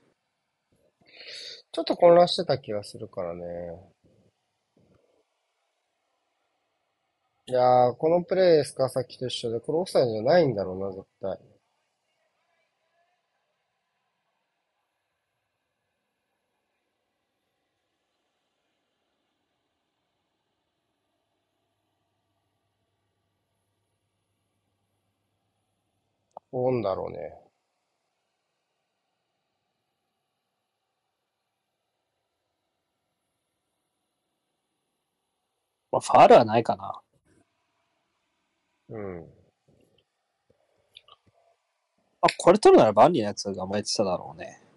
[1.72, 3.44] ちょっと混乱してた気がするからね。
[7.46, 9.60] いやー、このプレーですか、さっきと一緒で。
[9.60, 11.57] これオフサイドじゃないんだろうな、絶対。
[26.66, 27.34] オンだろうね。
[35.92, 37.00] まあ、ファールはないかな。
[38.90, 39.26] うん。
[42.20, 44.67] あ、これ取るならバンリーのやつが甘えてただろうね。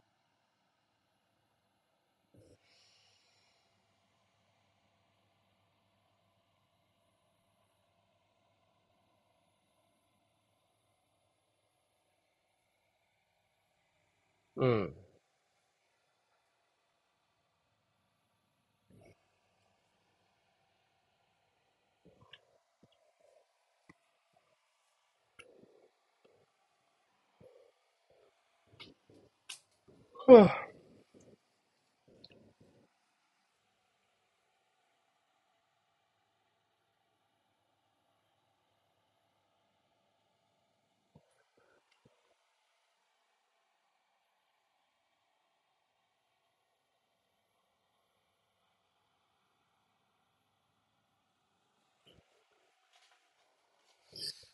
[14.62, 14.96] うん。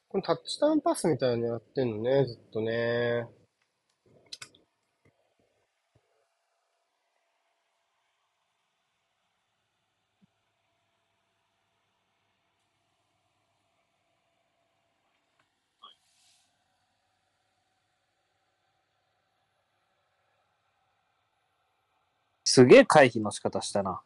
[0.10, 3.28] このタッチダウンパスみたいなのやってんのね、ずっとね。
[22.44, 24.02] すげえ回避の仕方したな。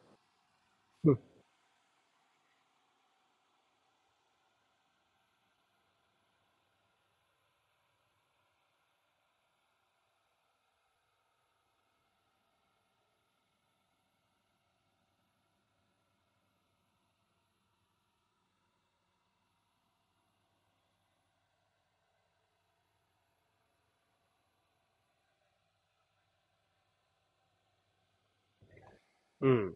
[29.42, 29.76] うん。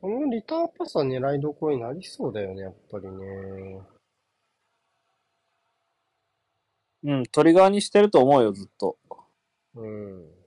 [0.00, 3.80] このリターンパスは狙いどころになりそうだよね、やっぱりね。
[7.04, 8.96] うん、トリガーにしてると思うよ、ずっと。
[9.74, 10.37] うん。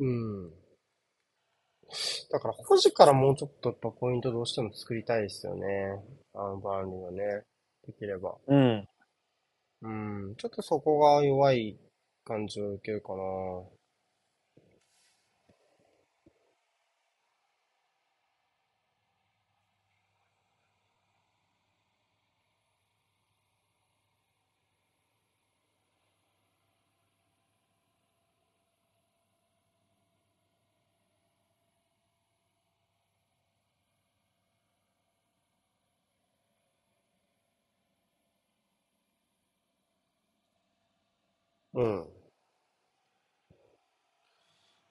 [0.00, 0.50] うん。
[2.30, 5.66] だから、保持からもうちょっとやっぱポイントどうしても作りたいですよね。
[6.34, 7.42] あの、バーンリーはね。
[7.86, 8.36] できれば。
[8.46, 8.88] うん。
[9.82, 9.88] う
[10.30, 10.34] ん。
[10.36, 11.78] ちょっとそこが弱い
[12.24, 13.79] 感じを受けるかな。
[41.80, 41.86] うん。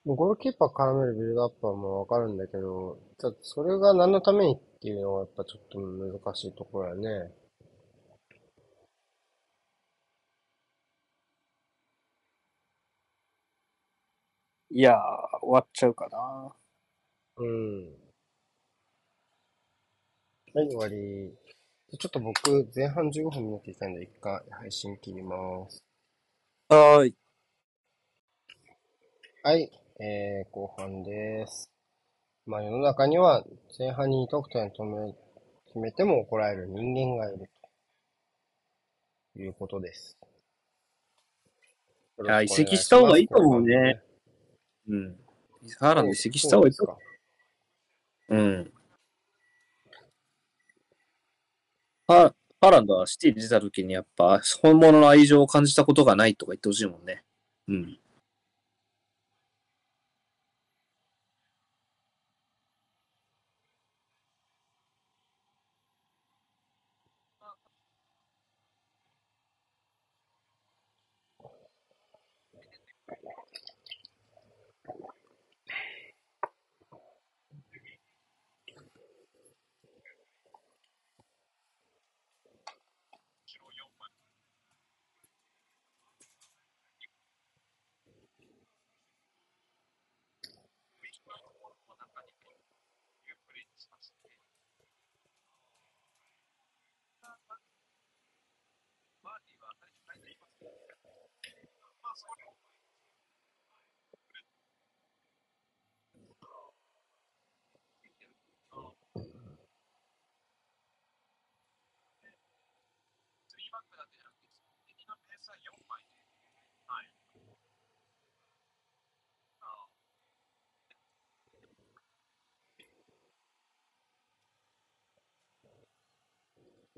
[0.04, 7.32] もうゴールキーパー絡めるビルドアップはもうわかるんだけど、ちょっとそれが何のためにっていうのはやっぱちょっと難しいところやね。
[14.70, 14.96] いやー、
[15.42, 16.54] 終わっちゃうかな。
[17.36, 17.90] うん。
[20.54, 21.36] はい、終わり。
[21.98, 25.89] ちょっと僕、前半15分見なきゃいけないんで、一回配信切ります。
[26.70, 27.14] はーい。
[29.42, 31.68] はい、えー、後半です。
[32.46, 33.44] まあ世の中には
[33.76, 35.12] 前半に2得点止め、
[35.66, 37.50] 決めても怒られる人間がいる
[39.34, 40.16] ということです。
[42.22, 44.00] いや移籍した方がいいと思うね。
[44.88, 45.16] うん。
[45.80, 46.98] ハーランド移籍した方がいいとそ
[48.28, 48.36] う。
[48.36, 48.72] うん。
[52.06, 57.24] ハハランドはシティに出た時にやっぱ本物の愛情を感じたことがないとか言ってほしいもんね。
[57.68, 57.98] うん。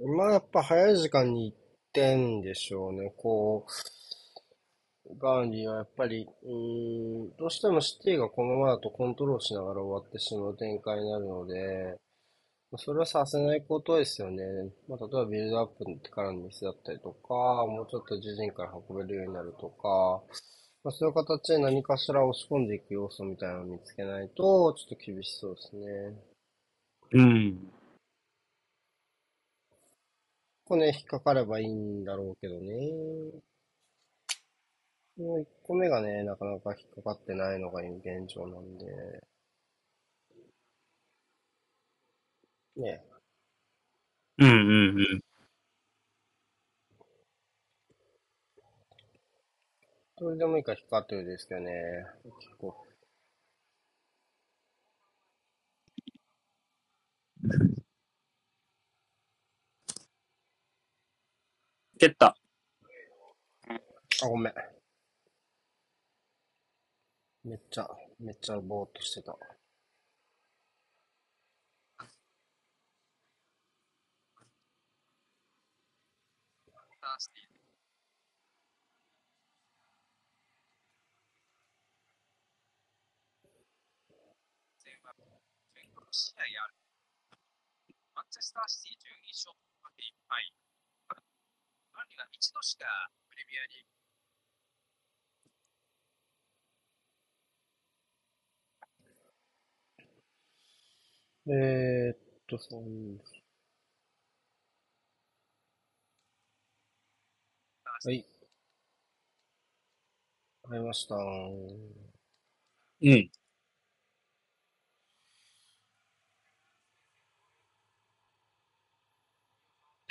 [0.04, 1.54] まあやっぱ早い時間に
[1.95, 3.12] 行ってんでしょうね。
[3.16, 3.66] こ
[5.09, 11.99] う、ガーンリーはやっぱり、うーん、どうしてもシティがこのままだとコントロールしながら終わってしまう展開になるので、
[12.78, 14.43] それはさせないことですよね。
[14.88, 17.34] まあ、例えばビルドアップからのミスだったりとか、
[17.66, 20.22] もうちょっと自陣から運べるようになるとか、
[20.82, 26.16] まあ、そういう形で何かしら押し込んでいく要素みたいなのを見つけないと、ちょっと厳しそうですね。
[27.12, 27.82] うん。
[30.64, 32.74] ここね、引っかかればいいんだろうけどね。
[35.16, 39.22] もう1個目がね、なかなか引っかかってないのが現状なんで。
[42.76, 43.02] ね
[44.38, 44.52] うんう
[44.94, 45.22] んうん。
[50.16, 51.70] どれでもいいから引っかかってるんですけどね。
[52.40, 52.82] 結構。
[62.03, 62.36] 蹴った。
[64.24, 64.55] あ、ごめん。
[67.44, 67.88] めっちゃ、
[68.18, 69.38] めっちゃぼーっとしてた。
[86.11, 86.74] 試合ある。
[88.16, 90.61] マンチェスターシティ12勝負け1敗。
[91.95, 92.84] バンリが一度しか
[93.30, 93.45] プレ
[101.45, 102.18] ミアにえーっ
[102.49, 102.84] と、そう
[103.18, 103.32] です。
[108.05, 108.26] はい。
[110.64, 111.14] わかりました。
[111.14, 111.20] う
[113.11, 113.30] ん。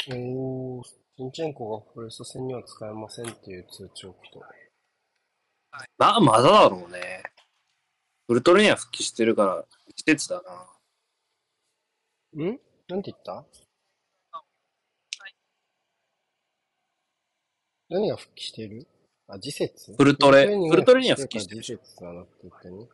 [0.09, 4.39] おー、ジンチェンコがフォレスト戦には使えませんっていう通知を来た。
[5.99, 7.21] まあ、まだだろうね。
[8.27, 9.63] ウルトラには復帰してるから、
[9.95, 10.41] 季節だ
[12.33, 12.43] な。
[12.43, 13.45] んなんて言った
[17.89, 18.87] 何が復帰してる
[19.27, 22.87] あ、次節フルトレフルトレには復帰してる次節だなって言ってね。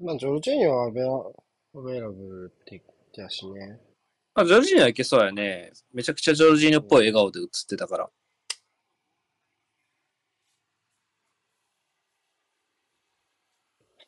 [0.00, 0.04] うん。
[0.04, 2.82] まあ、ジョルジーニョは availa、available って言っ
[3.12, 3.78] てたしね。
[4.34, 5.72] あ、ジョルジーニョはいけそうやね。
[5.92, 8.10] めちゃくちゃジョルジーニョっぽい笑顔で映ってたから。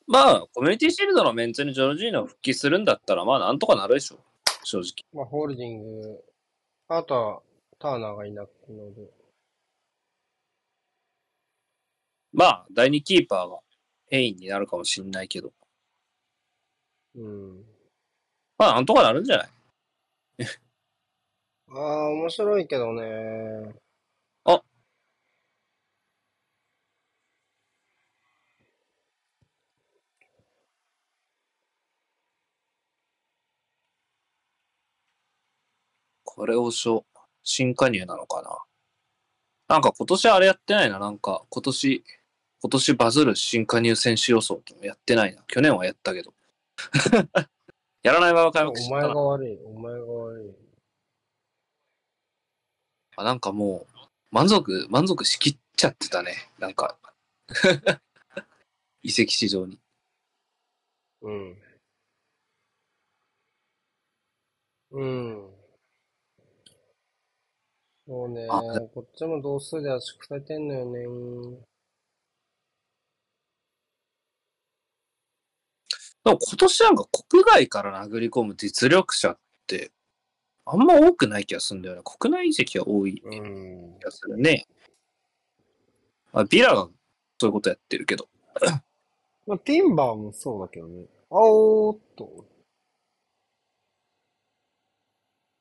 [0.06, 4.18] まあ、コミュニティシールドのメンツにジョルジーニョ復帰するんだったら、まあ、なんとかなるでしょ。
[4.62, 5.04] 正直。
[5.12, 6.24] まあ、ホールディング、
[6.88, 7.42] あとは、
[7.78, 9.10] ターナーがいなくので。
[12.32, 13.58] まあ、第2キーパーが
[14.08, 15.52] ヘインになるかもしんないけど。
[17.14, 17.64] うん。
[18.58, 19.48] まあ、なんとかなるんじゃない？
[21.76, 23.74] ああ、面白いけどね。
[24.44, 24.62] あ、
[36.22, 37.04] これをしょ、
[37.42, 38.58] 新加入なのかな？
[39.66, 40.98] なんか今年あれやってないな。
[41.00, 42.04] なんか今年、
[42.60, 45.42] 今年バズる新加入選手予想ってやってないな。
[45.48, 46.34] 去年はやったけど。
[48.04, 49.08] やらない場合は開幕しお前が。
[49.14, 50.63] 悪い、お前が悪い。
[53.16, 53.98] あなんかもう、
[54.30, 56.50] 満足、満足しきっちゃってたね。
[56.58, 56.98] なんか、
[59.02, 59.78] 移籍市場に。
[61.22, 61.58] うん。
[64.90, 65.54] うん。
[68.06, 68.46] そうね。
[68.50, 68.60] あ
[68.92, 71.64] こっちも同数で圧縮されてんのよね。
[76.24, 79.90] でも今年なんか国外から殴り込む実力者って、
[80.66, 82.02] あんま多くない気がするんだよね。
[82.04, 83.98] 国内移籍が多いうん。
[83.98, 84.66] 気がするね。
[86.32, 86.88] まあ、ビラが
[87.38, 88.28] そういうことやってるけど。
[89.46, 91.06] まあ、ティンバーもそうだけどね。
[91.30, 92.46] あおーっと。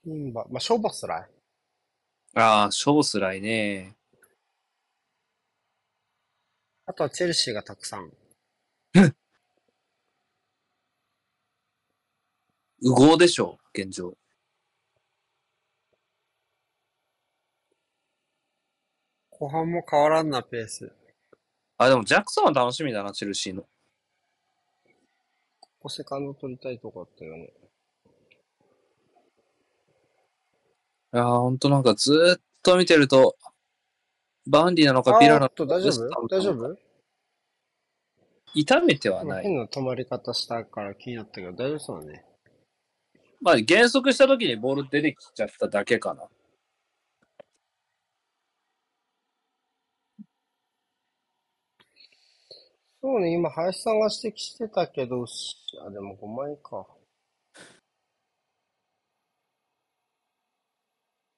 [0.04, 1.30] ティンバー、まあ、ショーバスライ。
[2.36, 3.98] ああ、ショースライね。
[6.86, 8.12] あとはチェルシーがたくさん。
[12.82, 14.18] 無謀 でしょう、現状。
[19.44, 20.90] 後半も変わらんなペース。
[21.78, 23.64] あ、でもジャクソンは楽しみだな、チェルシーの。
[23.64, 23.68] こ
[25.82, 27.52] こセカンド取りたいとこだったよね。
[31.14, 33.36] いやー、ほんとなんかずーっと見てると、
[34.48, 36.28] バンディなのかビラなのか大丈夫？
[36.30, 36.78] 大丈夫？
[38.54, 39.44] 痛めてはない。
[39.44, 42.24] 変な止まり方したから気になったけど、大丈夫そうだね。
[43.42, 46.30] まあ、減速した時にボール出てきちゃっただけかな。
[53.06, 56.88] そうね、今、林さんが指摘してたけど、しあ、でも5枚か。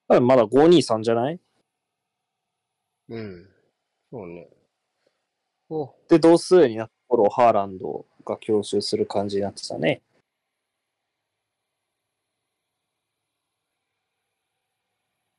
[0.08, 1.40] まだ523じゃない？
[3.08, 3.48] うん。
[4.12, 4.48] そうね。
[5.68, 10.02] お、で、同数になった頃、ハーランドが強襲する感じになってたね。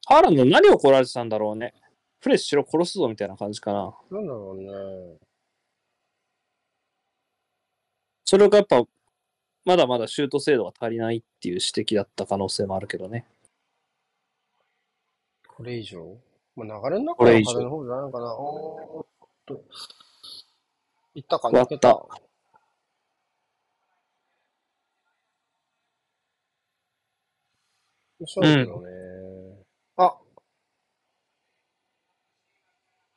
[0.05, 1.73] ハーランド何を来られてたんだろうね。
[2.19, 3.97] フレッシュを殺すぞみたいな感じかな。
[4.11, 5.26] なんだろうね。
[8.29, 8.83] それがやっぱ、
[9.63, 13.25] まだまだシュート精度が足りないっていう指摘だった可能性もあるけどね。
[15.47, 16.17] これ以上？
[16.57, 18.35] まあ、流れの中これの風の方じゃないのかな。
[18.35, 19.63] おーっと。
[21.15, 22.05] いったか終わった抜けた。
[28.19, 28.89] 面白いけどね。
[29.95, 30.17] あ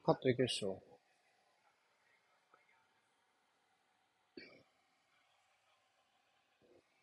[0.04, 0.80] カットいけるっしょ。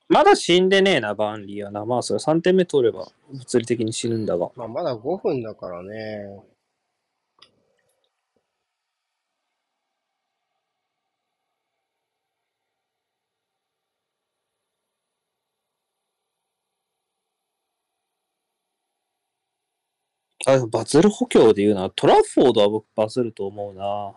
[0.10, 1.86] まだ死んでねえな、バーンリーはな。
[1.86, 4.50] まあ、それ3点目取れば物理的に死ぬんだが。
[4.56, 6.42] まあ、まだ5分だからね。
[20.48, 21.90] あバズる補強で言うな。
[21.90, 24.14] トラフォードは僕バズると思うな。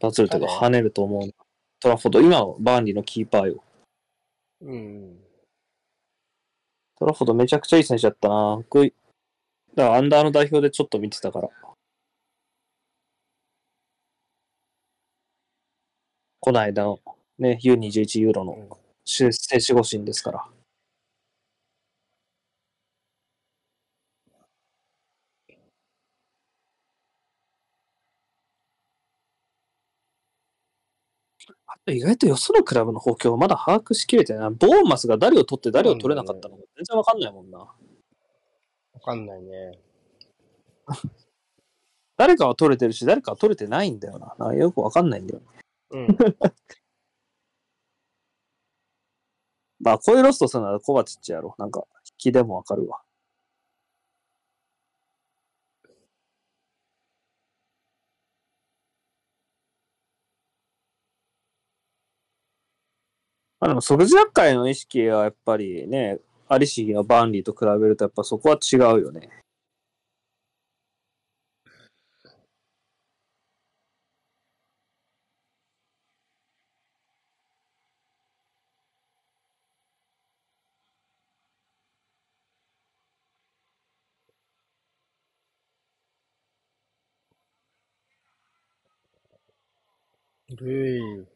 [0.00, 1.32] バズるとか誰跳ねると思うな。
[1.80, 3.64] トラフォード、今のバーンリーのキーパーよ。
[4.60, 5.18] うん。
[6.98, 8.56] トラフォードめちゃくちゃいい選手だったな。
[8.56, 8.84] 僕、
[9.74, 11.48] だからアンダーの代表でちょっと見てたから。
[16.40, 17.00] この間の
[17.38, 18.68] ね、U21 ユーロのうん
[19.04, 19.30] 選
[19.64, 20.55] 手護身ですから。
[31.88, 34.50] 意外とよそのクラブの補強をまだ把握しきれてないな。
[34.50, 37.58] ボーンマスが誰を取って誰を取れなかったのか全然わかんないもんな。
[37.58, 37.74] わ
[39.04, 39.78] かんないね。
[42.16, 44.34] 誰かは取れてるし、誰かは取れてないんだよな。
[44.38, 45.46] なよくわかんないんだよね。
[45.90, 46.06] うん。
[49.78, 51.54] まあ、こういうロストするならコバチッチやろ。
[51.58, 53.02] なんか、引きでもわかるわ。
[63.66, 69.28] あでも、即時厄介の意識はやっぱりね、アリシギのバンリーと比べるとやっぱそこは違うよね。
[90.56, 91.35] ル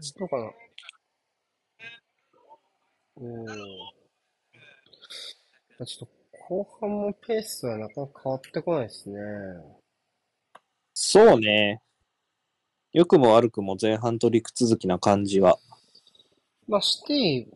[0.00, 0.18] イ。
[0.18, 0.52] どうかな。
[3.16, 3.46] うん。
[5.86, 6.08] ちょっと
[6.48, 9.18] 後半もペースはなかなか変わってこないですね。
[10.94, 11.80] そうね。
[12.92, 15.58] 良くも悪くも前半と陸続きな感じは。
[16.66, 17.46] まあ、シティ、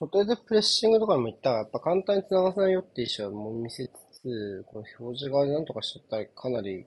[0.00, 3.90] 初手でプレッシングとかも言ったが、やっぱ簡単に繋がさないよっていう意思はもう見せつ
[4.22, 6.86] つ、この表示側でなんとかしちゃったらかなり、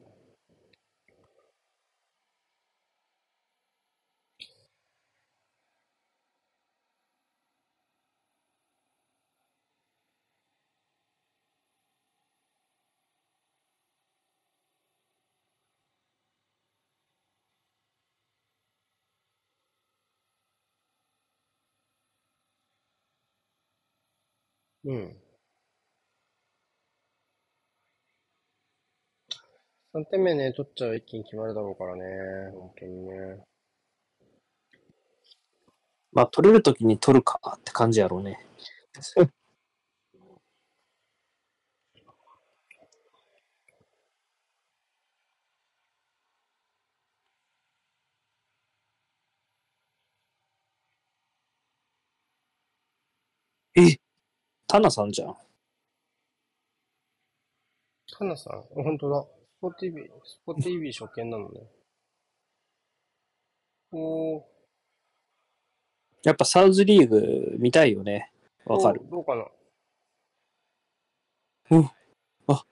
[24.86, 25.18] うん。
[29.94, 33.44] 3点目ね、取っちゃう一気に決まるだろうからね、本当にね。
[36.14, 38.40] まあ、取れるときに取るかって感じやろうね。
[53.76, 53.98] え、
[54.68, 55.36] タナさんじゃん。
[58.18, 59.24] タナさん、本当だ。
[59.24, 59.28] ス
[59.62, 61.62] ポーティビ、スポーティビ初見なのね。
[63.92, 64.44] おー、
[66.24, 68.32] やっぱサウズリーグ見たいよね。
[68.66, 69.02] わかる。
[69.08, 69.46] おどうかな？
[71.78, 71.90] うん。
[72.48, 72.66] あ。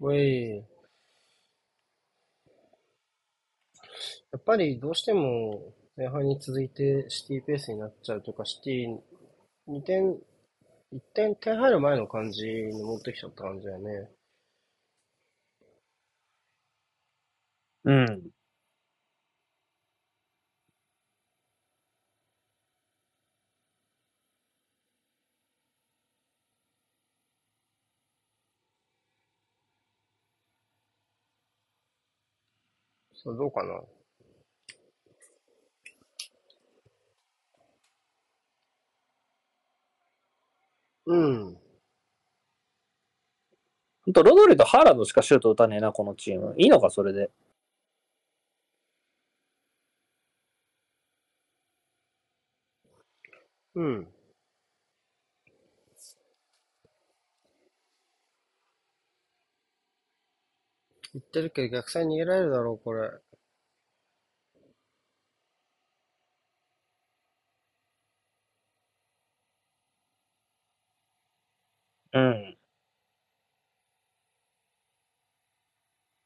[0.00, 0.64] ウェイ。
[4.32, 8.98] やっぱりどうしても前半に続いてシティペースになっちゃうとか、シティ
[9.66, 10.14] 2点、
[10.92, 14.10] 1点点入る前の感じに持ってきちゃった感じだよね。
[17.84, 18.30] うん。
[33.12, 33.80] そう、どうかな。
[41.10, 41.60] うん。
[44.04, 46.54] ほんと、ロドリとハーランドしかシュート打たねえな、このチーム。
[46.58, 47.30] いいのか、それで。
[53.74, 54.08] うん。
[61.12, 63.10] 言ってるけど逆サイに逃げられるだろう、これ。
[72.12, 72.56] うん。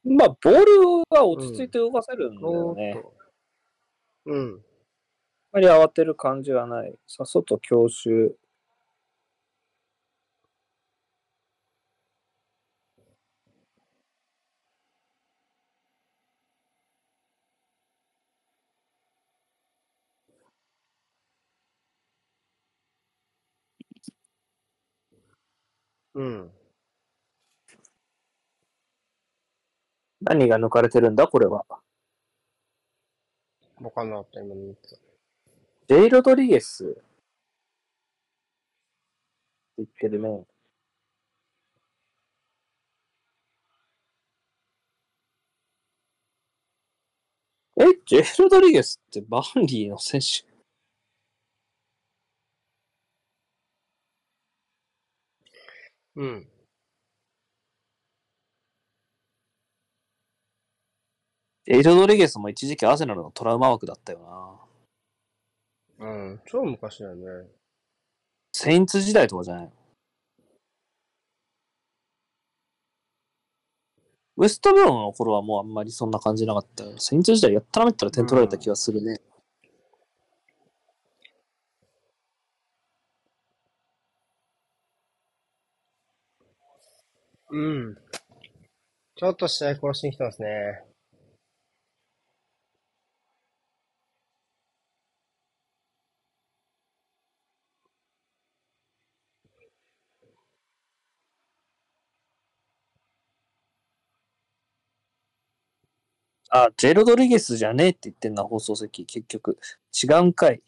[0.04, 3.02] まあ、ボールは落ち着いて動かせるんだよね。
[4.26, 4.64] うん。
[5.52, 6.94] あまり慌てる感じはない。
[7.06, 8.36] さっそと強襲。
[26.14, 26.50] うん。
[30.24, 31.66] 何が抜かれてるんだ、これは。
[33.80, 35.00] わかんなかった、今の3つ。
[35.88, 36.84] ジェイ・ロドリゲス。
[36.84, 37.02] って
[39.78, 40.46] 言ってるね。
[47.76, 50.46] え、ジェイ・ロドリゲスってバンリーの選手？
[56.16, 56.48] うん。
[61.66, 64.58] ジェイ・ロドリゲスも一時期アーセナルのトラウマ枠だったよ
[65.98, 66.06] な。
[66.06, 66.42] うん。
[66.46, 67.48] 超昔だよね。
[68.52, 69.72] セインツ時代とかじゃないの？
[74.36, 76.98] ウエストブロムの頃はもうあんまりそんな感じなかったよ。
[76.98, 79.20] セインツ時代やったらめったら点取られた気がするね。
[87.50, 87.96] うん。
[89.16, 90.84] ちょっと試合殺しに来てますね。
[106.56, 109.04] あ、ジェロドリゲスじゃねえって言ってんな、放送席。
[109.06, 109.58] 結局。
[110.04, 110.62] 違うんかい。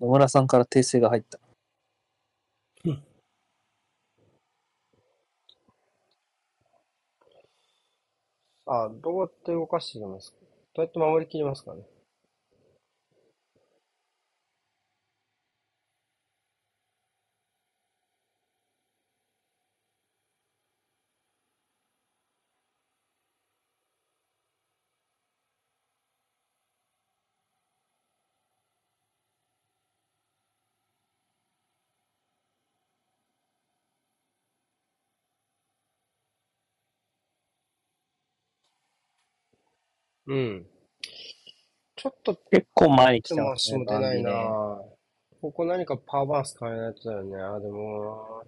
[0.00, 1.38] 野村さんから訂正が入った。
[2.84, 3.04] うん、
[8.64, 10.38] あ、どうやって動かしていきますか？
[10.74, 11.82] どうやって守りきりますかね？
[40.28, 40.66] うん。
[41.96, 43.84] ちょっと結構前に来てますね。
[43.84, 44.30] 出ないな
[45.40, 47.40] ここ何かパワーバランス変えないとだよね。
[47.40, 48.44] あ、でも、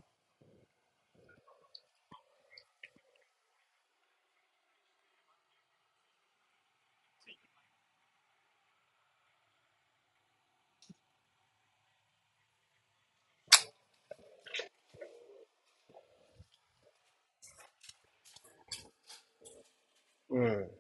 [20.31, 20.80] うん。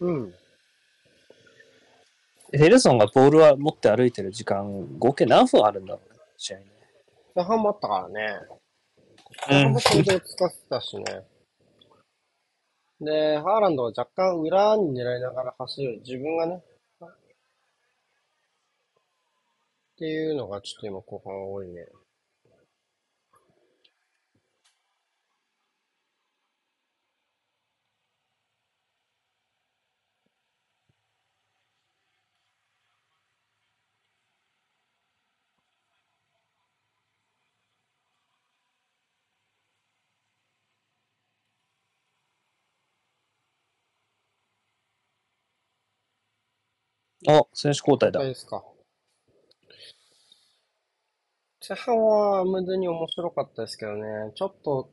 [0.00, 0.34] うん。
[2.52, 6.66] ヘルソンがボールは持って歩いてる時間、合計何分あるんだろうね、試合ね。
[7.34, 8.40] 前半もあったからね。
[8.52, 8.58] うん
[9.48, 11.04] 前半も相当使ってたしね。
[13.00, 16.00] で、ハーランドは若干裏に狙いながら走る。
[16.04, 16.62] 自分がね。
[19.98, 21.86] っていうのがちょっと今後半多いね。
[47.28, 48.28] あ、選手交代だ大。
[48.30, 48.64] ですか。
[51.68, 54.32] 前半は無駄に面白かったですけどね。
[54.34, 54.90] ちょっと、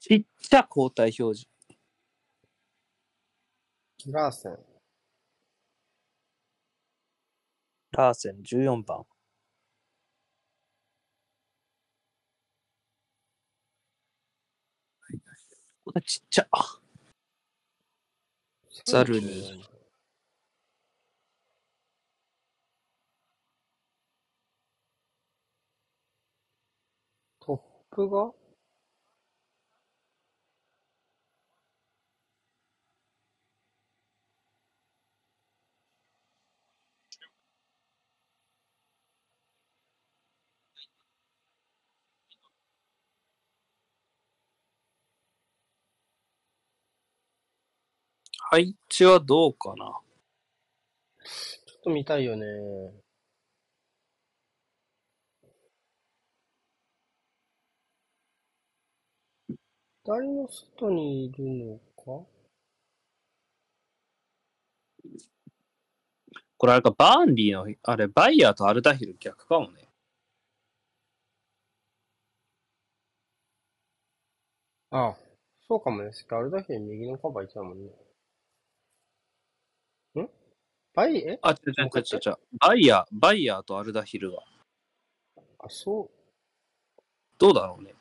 [0.00, 1.55] ちっちゃ交代表示。
[4.06, 4.56] ラーセン。
[7.90, 9.04] ラーセン14番。
[15.84, 16.48] これちっちゃ。
[18.84, 19.64] ザルに。
[27.40, 27.60] トッ
[27.96, 28.45] プが？
[48.48, 50.00] 配置はどうかな？
[51.24, 52.46] ちょっと見たいよね。
[60.04, 62.24] 左の外にいるのか？
[66.58, 69.88] これあれか、バーンリーの、あれ、バイヤーとアルダヒル逆かもね。
[74.90, 75.16] ああ、
[75.68, 76.10] そうかもね。
[76.30, 77.90] あれだけ右のカバーいたもんね。
[80.96, 82.36] んバイ、えあ、違う違う違う違う。
[82.58, 84.42] バイヤー、バイヤーとアルダヒルは。
[85.58, 86.10] あ、そう。
[87.38, 87.94] どうだろうね。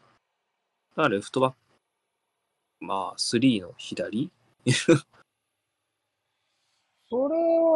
[0.96, 1.58] あレフトバック。
[2.80, 4.32] まあ、3の左？
[7.08, 7.76] それは、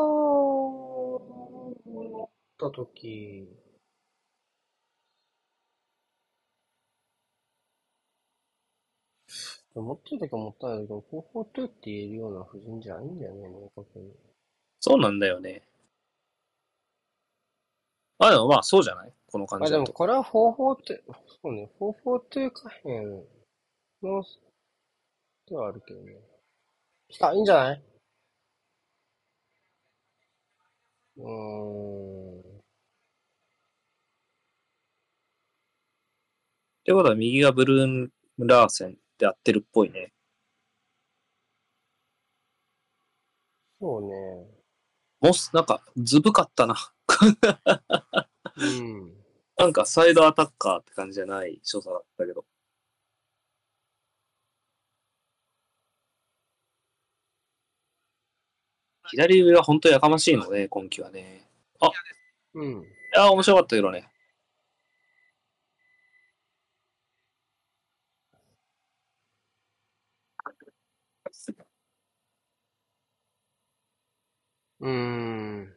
[1.86, 3.48] 思ったとき、
[9.76, 14.29] 持ってるときはもったいないけど、442って言えるような布陣じゃないんだよね、明確に。
[14.80, 15.62] そうなんだよね。
[18.18, 19.14] あ、でもまあ、そうじゃない？
[19.28, 19.84] この感あ、じだと。
[19.86, 21.02] でもこれは442、
[21.42, 23.24] そうね、442可変
[24.04, 24.24] の、
[25.48, 26.16] ではあるけどね。
[27.10, 27.84] 来た、いいんじゃない？
[31.18, 32.40] うーん。
[32.40, 32.44] っ
[36.84, 40.12] てことは右がブルーンラーセンって合ってるっぽいね。
[43.80, 44.59] そうね。
[45.22, 46.76] モス、なんか、ずぶかったな。
[48.58, 49.14] うん。
[49.58, 52.46] なんか、サイドアタッカーって感じじゃない所作だったけど。
[59.12, 61.50] 左上は本当やかましいので、今季はね。
[62.54, 62.82] うん。
[62.82, 64.10] いやー、面白かったけどね。
[74.82, 75.74] うーん。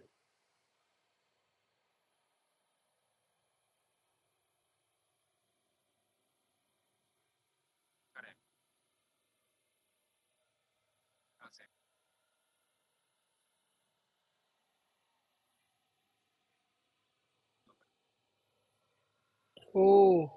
[19.75, 20.31] おー。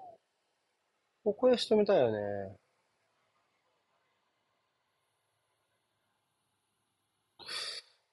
[1.24, 2.56] ここで仕留めたよね。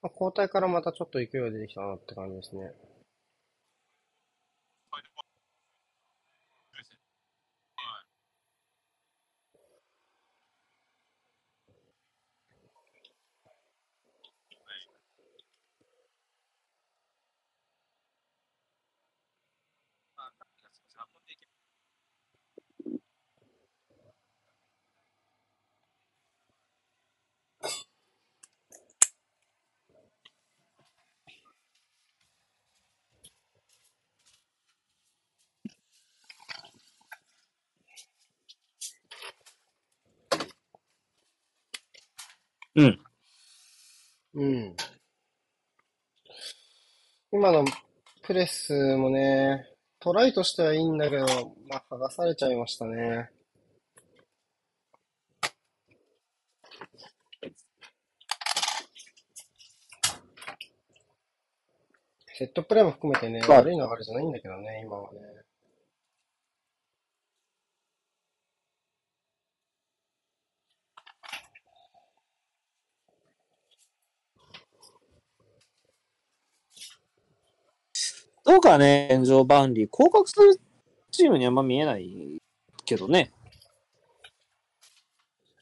[0.04, 2.76] まあ、交代からまたちょっと勢いが出てきたなって感じですね。
[42.76, 43.00] うん。
[44.34, 44.76] うん。
[47.32, 47.66] 今の
[48.24, 49.66] プレスもね、
[50.00, 51.26] トライとしてはいいんだけど、
[51.70, 53.30] まあ、剥がされちゃいましたね。
[62.36, 65.20] セットプレーも含めてね、まあ悪い流れじゃないんだけどね、今はね。
[78.46, 80.60] どうかね、現状バーンリー、降格する
[81.12, 82.42] チームにあんま見えない
[82.86, 83.32] けどね。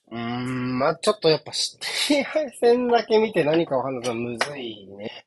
[0.09, 5.25] うーん、まあちょっとやっぱ指定敗戦だけ見て何かを判断するのはむずいね。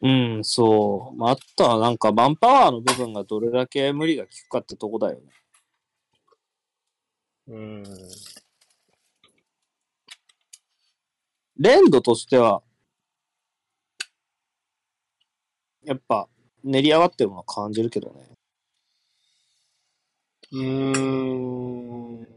[0.00, 1.16] うん、そう。
[1.16, 5.32] まあ、あとはなんか、マンパワーの部分がどれだけ無理が効くかってとこだよね。
[7.48, 7.84] うん。
[11.58, 12.62] 連度としては、
[15.84, 16.28] やっぱ、
[16.68, 18.28] 練り上がってるのは感じるけどね。
[20.52, 22.28] うーん。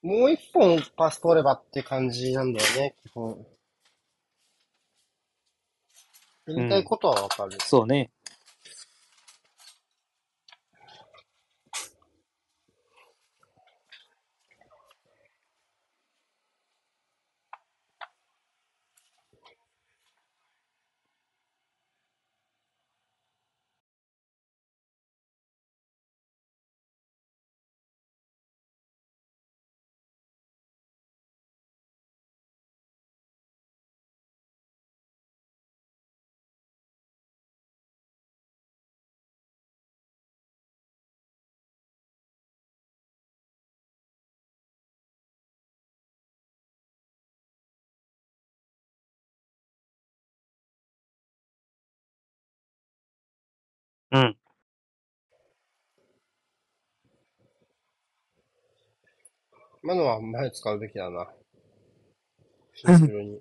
[0.00, 3.46] もう一本パス取ればって感じなんだよね、基本。
[6.46, 7.58] やりたいことはわかる。
[7.60, 8.10] そうね。
[59.82, 61.28] 今のは前使うべきだな。
[62.74, 63.40] シンプルに。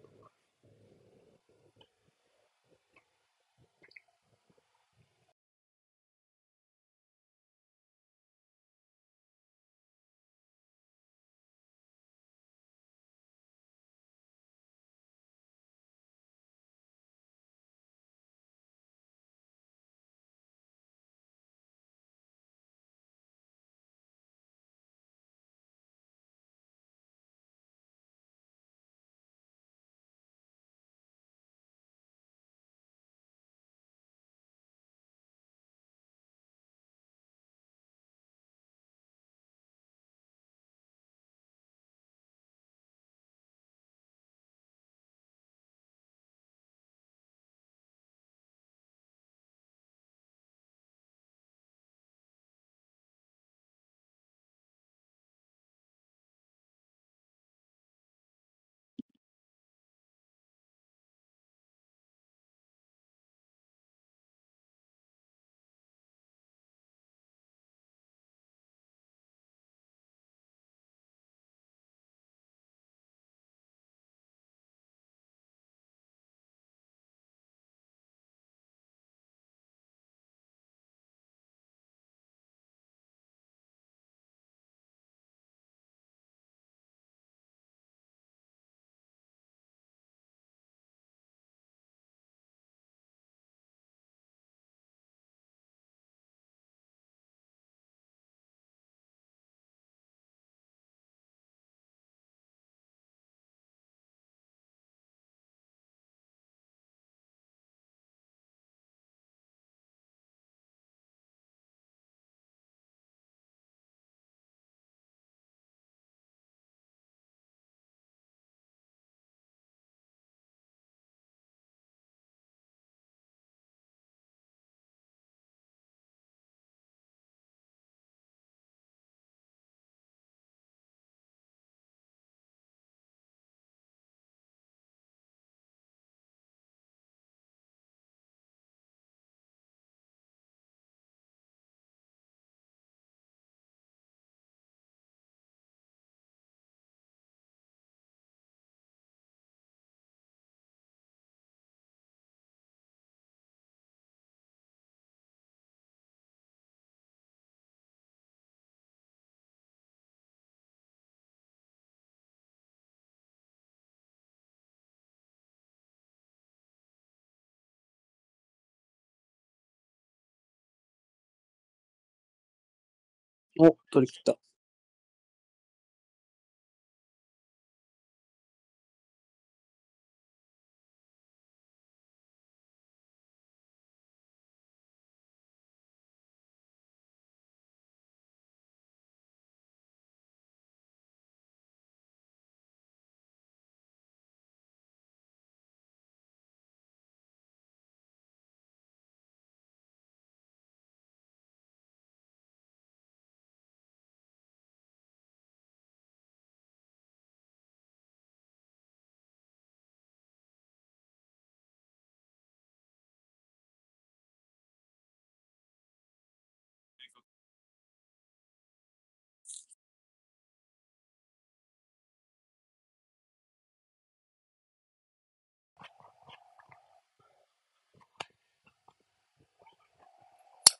[173.60, 174.38] お、取り切った。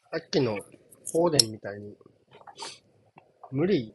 [0.10, 1.94] さっきのフォーデンみたいに、
[3.52, 3.94] 無理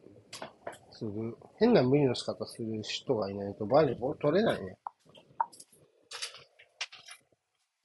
[0.91, 4.77] する、変な無理の仕方する人がいないとバレーボール取れないね。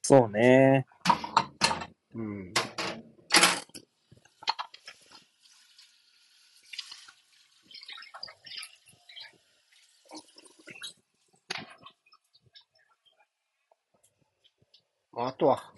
[0.02, 0.86] そうね。
[2.14, 2.52] うん。
[15.16, 15.77] あとは、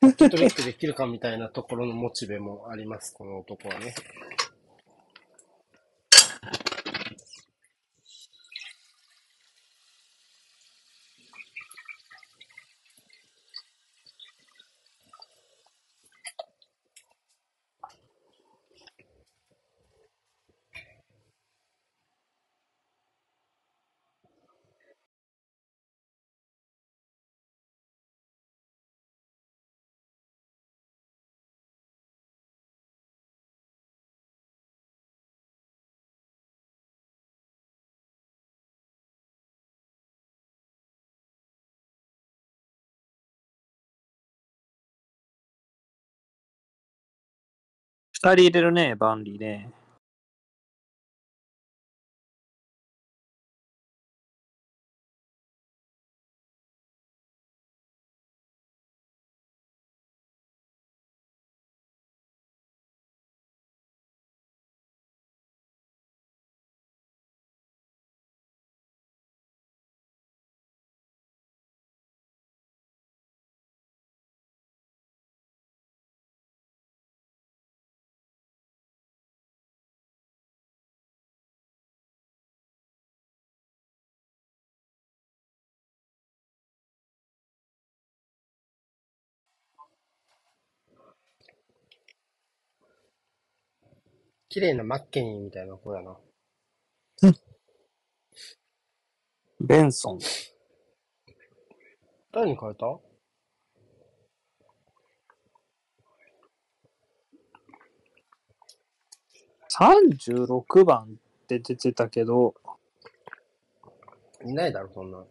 [0.00, 3.96] ハットトリックできるかみたいなところのモチベもあります、この男はね。
[48.20, 49.70] 人入れるね、バンリーね。
[94.50, 96.16] 綺麗なマッケニーみたいな子やな。
[99.60, 100.18] ベンソン。
[102.32, 102.86] 誰に変えた
[109.78, 112.54] ？36番って出てたけど、
[114.44, 115.26] いないだろ、そんな。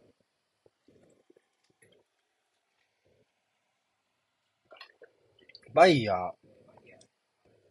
[5.74, 6.32] バイヤー、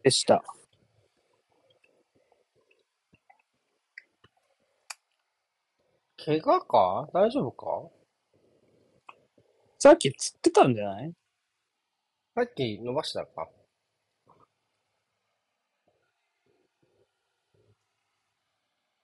[0.03, 0.43] でした。
[6.17, 7.09] 怪我か？
[7.13, 7.89] 大丈夫か？
[9.79, 11.13] さっき釣ってたんじゃない？
[12.35, 13.47] さっき伸ばしたか？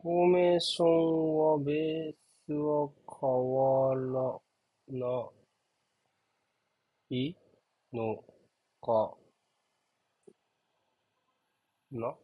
[0.01, 2.13] フォーメーションは、ベー
[2.45, 4.41] スは変わら
[4.97, 5.21] な
[7.09, 7.37] い
[7.93, 8.17] の
[8.81, 9.15] か
[11.91, 12.15] な？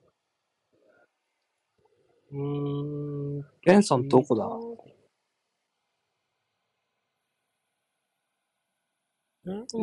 [2.32, 3.46] うーん。
[3.66, 4.48] ベンソンどこだ？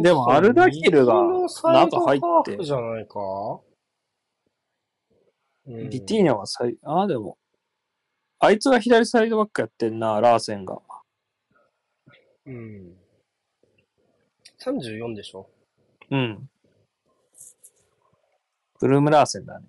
[0.02, 1.14] でもアルダヒルが
[1.64, 3.18] 中入ってじゃないか、
[5.66, 7.36] うんビティーニャはさい、ああ、でも、
[8.38, 10.78] あいつが左サイドバックやってんな、ラーセンが。
[12.44, 12.96] うん。
[14.60, 15.50] 34でしょ？
[16.12, 16.48] うん。
[18.78, 19.66] ブルームラーセンだね。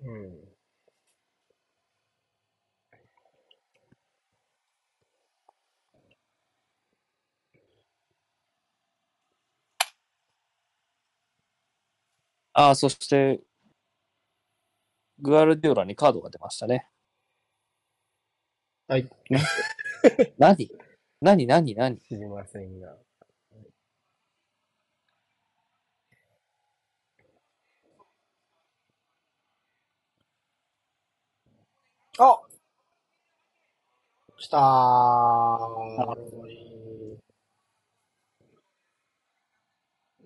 [0.00, 0.45] うん。
[12.58, 13.42] ああ、そして、
[15.18, 16.88] グアルディオラにカードが出ましたね。
[18.88, 19.06] はい。
[20.38, 20.70] 何？
[21.20, 21.46] 何？
[21.46, 21.74] 何？
[21.74, 22.00] 何？
[22.00, 22.96] すみませんが。
[32.18, 32.40] あ
[34.38, 36.65] 来たー。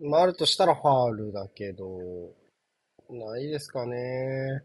[0.01, 2.35] ー回るとしたらファールだけど、
[3.11, 4.63] ないですかね。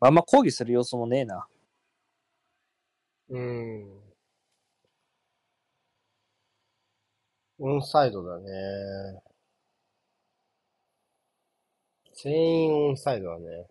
[0.00, 1.46] あんま抗議する様子もねえな。
[3.30, 4.02] うん。
[7.60, 9.22] オンサイドだね。
[12.14, 13.66] 全員オンサイドだね。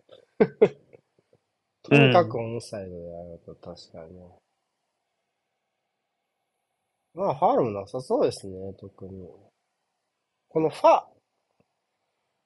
[1.92, 4.22] とにかくオンサイドでやると確かにね。
[7.14, 9.28] まあ、ファウルもなさそうですね、特に。
[10.48, 11.04] このファ、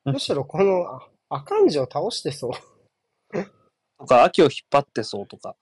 [0.07, 2.53] うんむしろこの、あ、アカンジを倒してそう。
[3.99, 5.57] とか、秋を引っ張ってそうとか。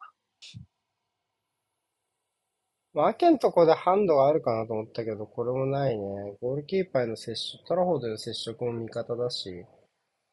[2.95, 6.37] まあ、アケんとこでハンドがあるかなと思ったけど、これもないね。
[6.41, 9.67] ゴールキーパーへの接触、トラフォードへの接触も味方だし、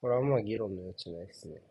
[0.01, 1.61] これはまあ議論の余地ないですね。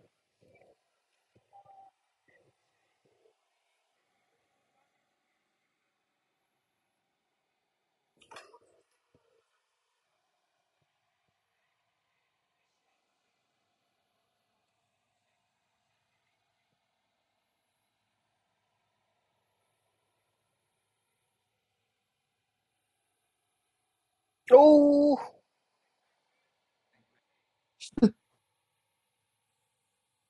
[24.63, 25.19] おー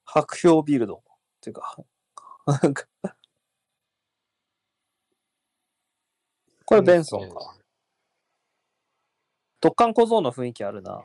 [0.05, 0.97] 白氷ビルド。
[0.97, 1.01] っ
[1.41, 1.77] ていうか、
[2.47, 2.85] なんか
[6.65, 7.57] これベンソンか。
[9.61, 11.03] 突貫小僧の雰囲気あるな。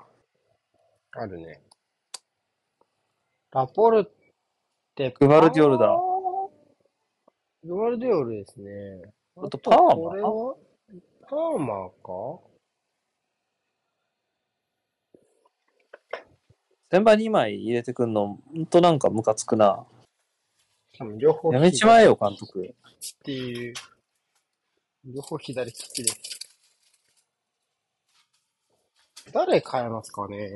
[1.11, 1.61] あるね。
[3.51, 4.05] ラポル
[4.95, 5.87] テ、グバルディオルだ
[7.63, 9.13] グバルディオルですね。
[9.37, 9.95] あとパーマ？
[9.95, 10.55] これは？
[11.27, 12.54] パーマーか？
[16.91, 19.85] 先場2枚入れてくんの、ほんとなんかムカつくな。
[21.17, 22.63] 両方やめちまえよ、監督。
[22.63, 23.73] っていう。
[25.05, 26.17] 両方左利きです。
[29.31, 30.49] 誰変えますかね？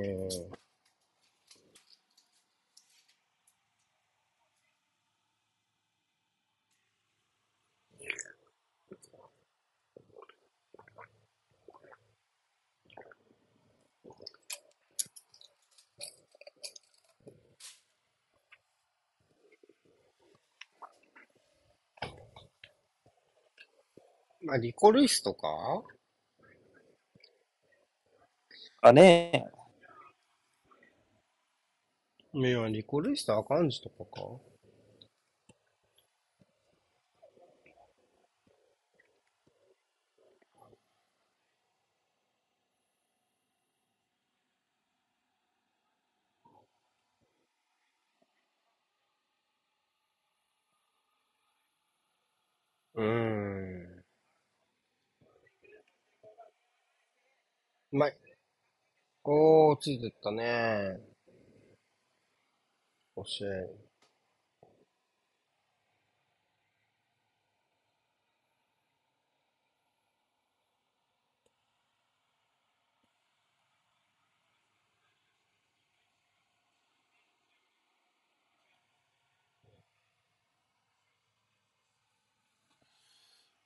[24.41, 25.83] まあ、リコルイスとか？
[28.81, 29.49] あね
[32.33, 34.21] いや、リコルイスとアカンジとかか
[52.95, 53.03] うー
[53.97, 54.03] ん。
[57.91, 58.17] うまい。
[59.23, 60.99] おー、ついてったね。
[63.15, 63.45] 惜しい。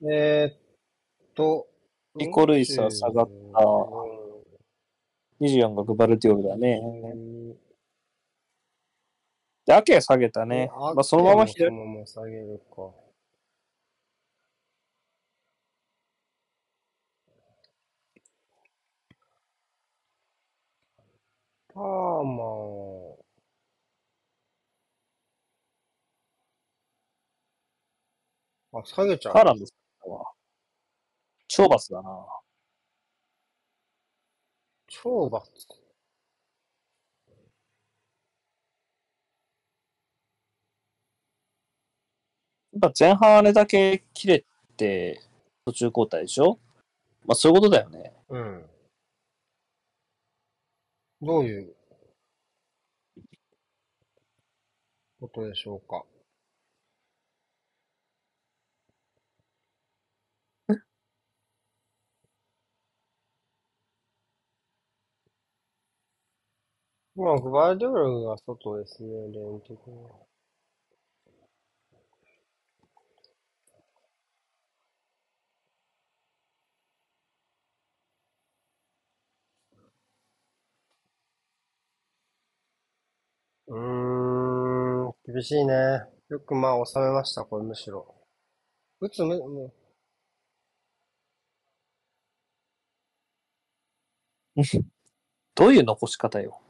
[0.08, 0.58] えーっ
[1.34, 1.68] と、
[2.16, 3.60] リコルイスは下がった
[5.40, 6.80] 24がグバルディオルだね。
[6.82, 7.56] うん
[9.66, 10.70] で、アケ下げたね。
[10.94, 11.70] まあ、そのままそ左。
[11.70, 12.92] のまま下げるか。
[21.74, 23.24] パーマー。
[28.72, 29.32] あ、下げちゃう。
[29.32, 29.54] カーラ。
[31.56, 32.10] 超バスだな。
[34.88, 35.50] 超バツ。
[42.72, 44.44] やっぱ前半あれだけ切れ
[44.76, 45.20] て
[45.64, 46.58] 途中交代でしょ？
[47.24, 48.12] まあそういうことだよね。
[48.30, 48.68] うん。
[51.22, 51.76] どういう
[55.20, 56.04] ことでしょうか？
[67.16, 69.60] まあ、グバルデルが外ですね、レン
[70.04, 70.10] は。
[83.66, 85.74] うーん、厳しいね。
[86.30, 88.14] よくまあ収めました、これむしろ。
[89.00, 89.74] 打つむ、もう。
[95.56, 96.62] どういう残し方よ。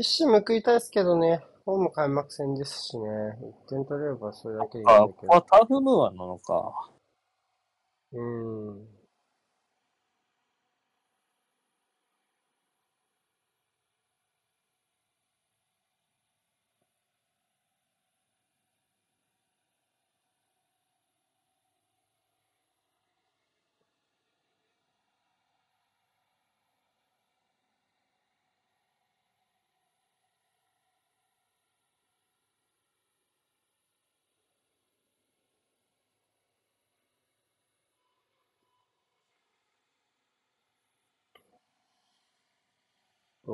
[0.00, 1.44] 一矢報いたいですけどね。
[1.66, 3.08] ホーム開幕戦ですしね。
[3.66, 5.12] 1点取れればそれだけでいいんあ、だけど。
[5.12, 6.90] ここはタフムーアなのか。
[8.12, 8.97] うん。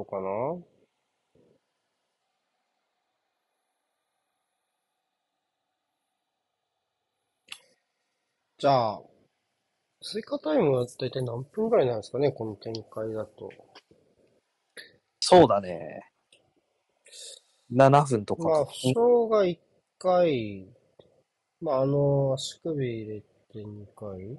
[0.05, 0.65] うかな？
[8.59, 9.03] じゃあ、
[10.03, 13.51] 追加タイムは大体何分ぐらいなんですかね、この展開だと。
[15.21, 16.11] そうだね。
[17.71, 18.95] 7分とかまあ、か負傷
[19.31, 19.59] が1
[19.99, 20.69] 回、
[21.61, 24.39] まあ、あの、足首入れて2回。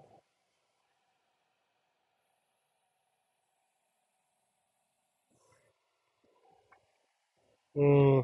[7.75, 8.21] うー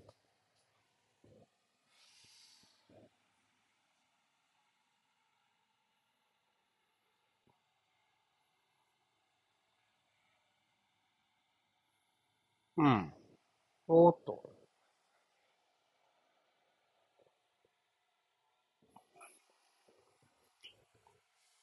[12.79, 13.13] うん。
[13.87, 14.49] おーっと。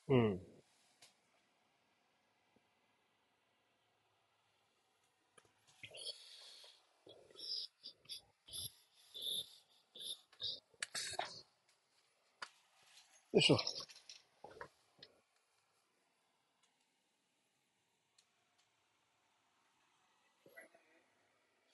[0.09, 0.33] うん。
[0.33, 0.41] よ
[13.35, 13.59] いしょ。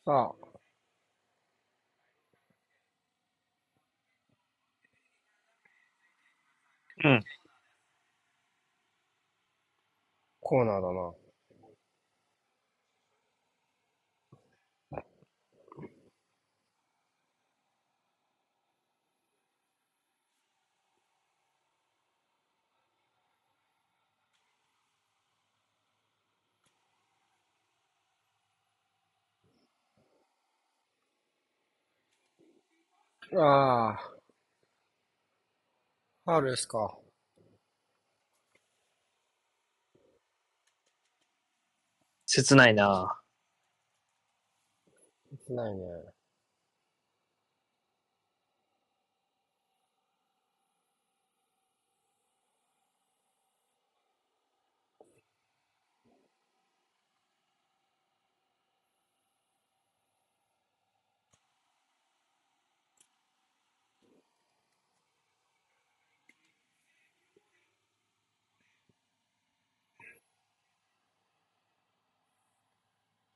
[0.04, 0.52] さあ。
[7.04, 7.20] うん。
[10.40, 11.14] コーナーだな。
[33.36, 34.12] ああ。
[36.24, 36.98] ファウルですか。
[42.26, 43.22] 切ないな。
[45.50, 46.11] ないね。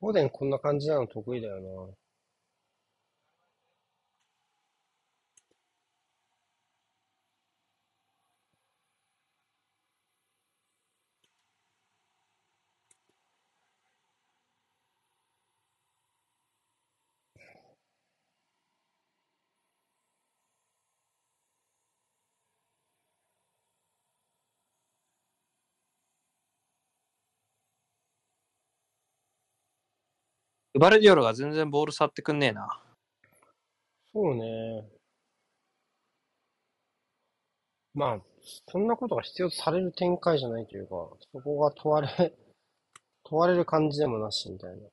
[0.06, 2.05] オーデンこんな感じなの得意だよな。
[30.76, 32.68] ウバルディオロが全然ボール触ってくんねえな。
[34.12, 34.84] そうね。
[37.94, 38.20] まあ、
[38.70, 40.90] そんなことが必要とされる展開じゃないというか、
[41.32, 42.08] そこが問われ、
[43.24, 44.86] 問われる感じでもなしみたいな。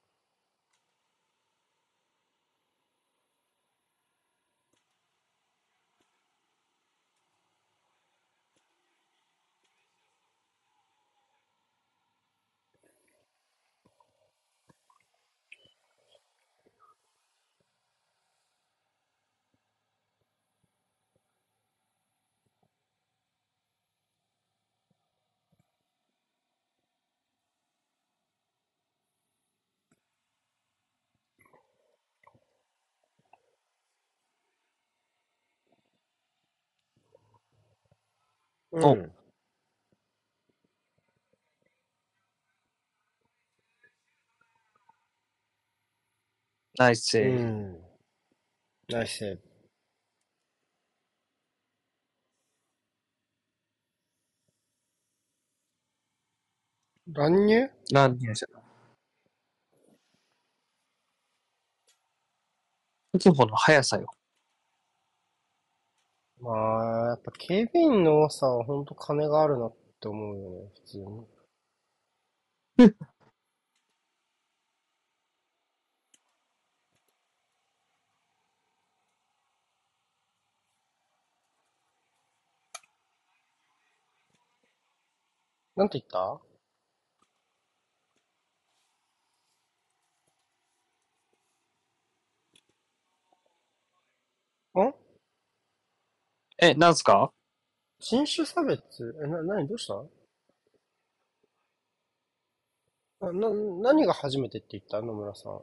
[38.73, 39.11] うん。
[46.79, 47.43] ナイスセうーブ。
[47.43, 47.81] ん。
[48.89, 49.41] ナイスセーブ。
[57.13, 57.69] 乱入？
[57.91, 58.47] 乱入者。
[63.11, 64.07] 確保の速さよ。
[66.43, 71.25] まあ、やっぱ警備員の多さは本当金があるなって思うよね、普通に。
[85.75, 86.41] なんて言った？
[94.81, 95.02] ん？
[96.65, 97.33] え、なんすか？
[97.99, 98.81] 人種差別？
[99.21, 99.95] え、な、なにどうした？
[103.19, 103.49] な、な、
[103.91, 105.01] 何が初めてって言った？
[105.01, 105.61] 野村さん。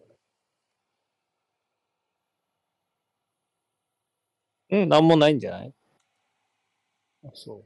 [4.72, 5.74] うん、なんもないんじゃない？
[7.24, 7.64] あ、そ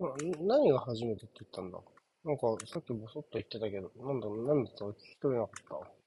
[0.00, 0.04] う。
[0.04, 0.14] な、
[0.56, 1.78] 何が初めてって言ったんだ？
[2.24, 4.84] なんか、さっきボソッと言ってたけど、なんだ、なんだった？
[4.84, 5.99] か聞き取れなかった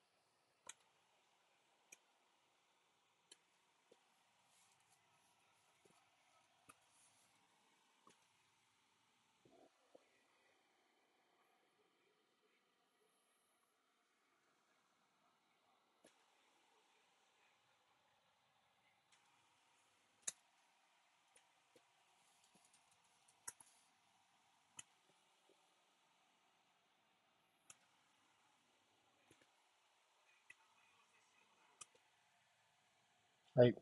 [33.56, 33.76] はい。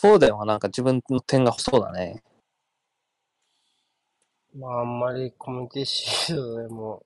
[0.00, 2.22] フォーデンはなんか自分の点が細だね。
[4.54, 7.04] まあ、あんまりコミュニティシールドでも、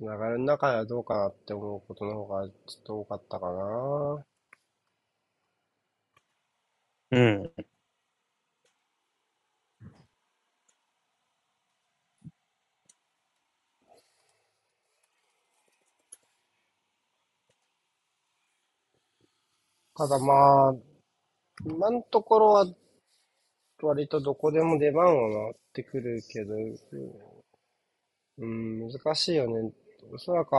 [0.00, 4.24] 流れの中ではどうかなって思うことの方がちょっと多かったかな。
[7.10, 7.71] うん。
[19.96, 20.74] ただまあ、
[21.66, 22.66] 今のところは、
[23.82, 26.54] 割とどこでも出番は回ってくるけど、
[28.38, 29.72] うん、難しいよね。
[30.12, 30.52] おそらく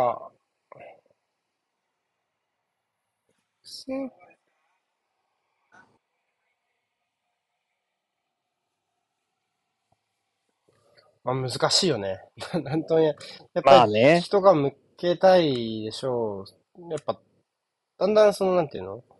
[11.23, 12.19] まあ、難しいよね。
[12.63, 13.15] なんとも言え
[13.53, 14.21] やっぱり。
[14.21, 16.45] 人が向けたいでしょ
[16.77, 16.91] う。
[16.91, 17.19] やっぱ、
[17.97, 19.03] だんだんその、なんていうの？
[19.03, 19.12] ス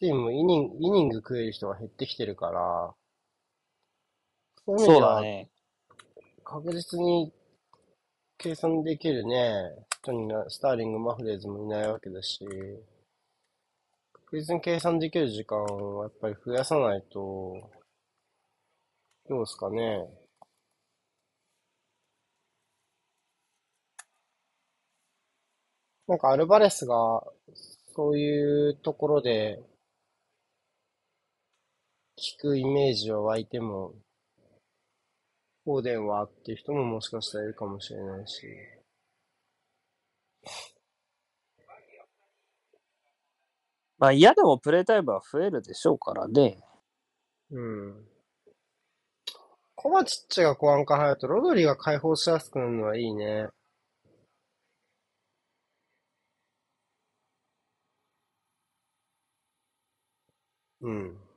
[0.00, 2.94] ティームもイニング、イニング食える人が減ってきてるから、
[4.64, 5.50] そういう意味そうでは、だね。
[6.44, 7.32] 確実に
[8.38, 12.46] 計算できるね、人にな、スターリング、マフレーズもいないわけだし、
[14.12, 17.70] 確実に計算できる時間をやっぱり増やさないと、
[19.28, 20.08] どうですかね。
[26.06, 27.22] なんかアルバレスが、
[27.94, 29.60] そういうところで、
[32.18, 33.94] 聞くイメージは湧いても、
[35.64, 38.44] フォーデンはっていう人ももしかしたらいるかもしれないし。
[43.98, 46.58] まあ嫌でもプレイタイムは増えるでしょうからね。
[47.52, 48.04] うん。
[49.76, 53.48] コバチッチが後半から入ると、ロドリが解放しやすくなるのはいいね。
[60.80, 61.27] うん。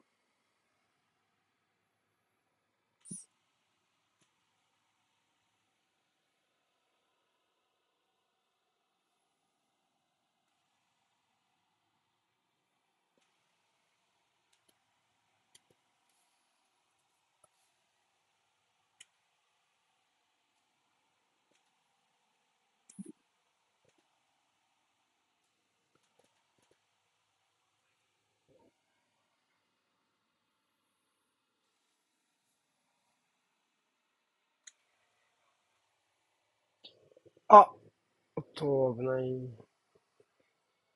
[38.55, 39.49] と、危ない。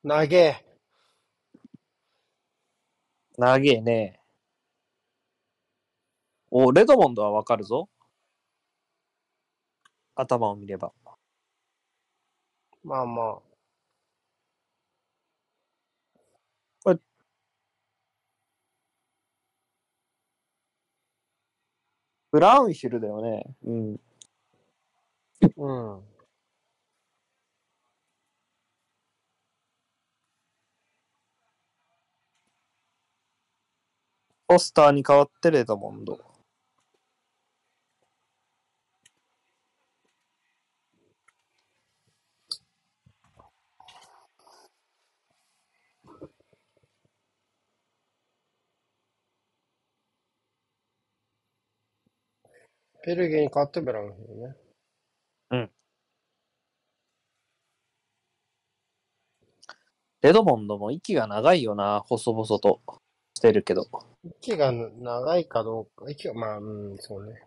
[0.08, 0.66] 投げ。
[3.38, 4.20] 投げね。
[6.52, 7.90] お、レドモンドはわかるぞ。
[10.16, 10.94] 頭を見れば。
[12.84, 13.56] まあまあ。
[16.84, 17.00] これ。
[22.32, 23.44] ブラウンヒルだよね。
[23.66, 24.00] うん。
[25.58, 26.15] うん。
[34.48, 36.20] ポスターに変わってレドモンド。
[53.04, 54.56] ペルゲに変わってブラウンヒルね。
[60.22, 62.82] レドモンドも息が長いよな、細々と
[63.46, 63.88] してるけど。
[64.24, 67.44] 息が長いかどうか、息が、まあ、うん、そうね。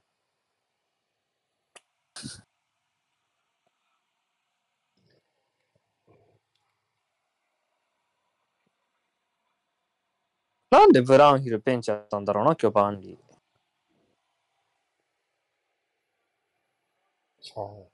[10.71, 13.29] なんでブラウンヒルベンチやったんだろうな、今日バンリー。
[17.41, 17.91] そ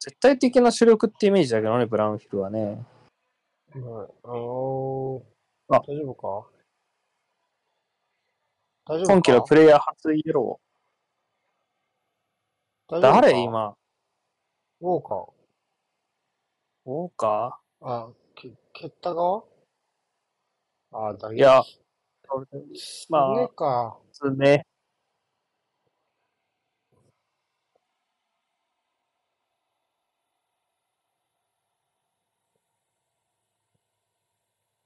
[0.00, 2.84] 絶対的な主力ってイメージだけどね、ブラウンヒルはね。
[3.74, 3.80] う。
[3.84, 4.08] はい。
[4.24, 6.48] あのー、あ大丈夫か？
[8.86, 9.12] 大丈夫か？
[9.12, 13.00] 今季のプレイヤー初イエロー。
[13.00, 13.38] 誰？
[13.42, 13.76] 今
[14.80, 15.32] ウォーカー。
[16.86, 19.44] ウォーカあ、け、蹴った側？
[20.92, 21.36] あ、打撃。
[21.36, 21.64] いやー
[23.10, 23.98] まあねか。
[24.18, 24.34] 普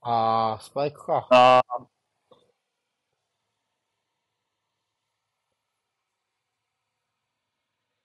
[0.04, 1.26] あー、スパイクか。
[1.30, 1.86] ああ。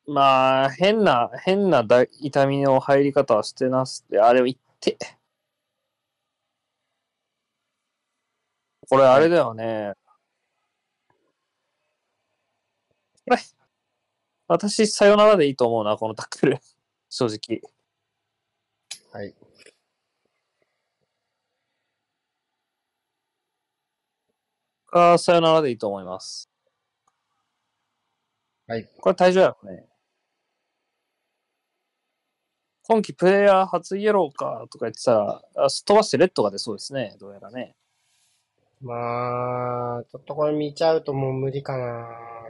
[0.07, 4.97] まあ、変な、変なだ痛みの入り方はしてなすって、あれを言って。
[8.89, 9.93] これあれだよね。
[13.25, 13.37] これ、
[14.47, 16.59] 私、さよならでいいと思うな、このタックル。
[17.09, 17.61] 正直。
[19.11, 19.33] はい。
[24.91, 26.49] ああ、さよならでいいと思います。
[28.67, 28.87] はい。
[28.99, 29.85] これ退場やろね。
[32.83, 37.15] 今季プレイヤー初イエローかとか言ってたら、あすっ飛ばしてレッドが出そうですね。
[37.19, 37.75] どうやらね。
[38.81, 42.07] まあ、ちょっとこれ見ちゃうともう無理かな。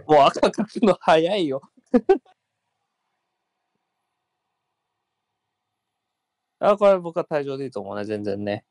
[0.08, 1.62] もう赤書くの早いよ。
[6.60, 8.06] あ、これ僕は退場でいいと思うね。
[8.06, 8.66] 全然ね。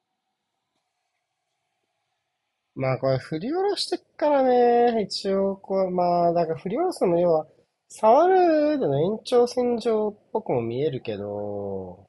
[2.79, 7.47] まあこれ振り下ろしてっからね、一応こう、まあ、だから振り下ろすのも要は、
[7.89, 12.07] 触る上での延長線上っぽくも見えるけど、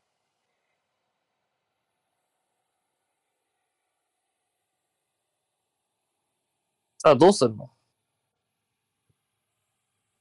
[7.00, 7.72] さあ、どうするの？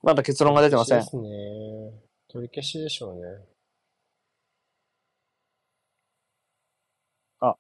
[0.03, 1.05] まだ結論が出てませんで。
[1.05, 1.29] すね。
[2.29, 3.45] 取り消しでしょうね。
[7.41, 7.57] あ。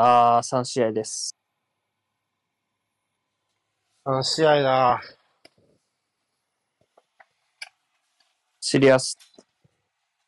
[0.00, 1.36] あー、3試合です。
[4.06, 5.00] 3試合だ。
[8.60, 9.16] シリアス、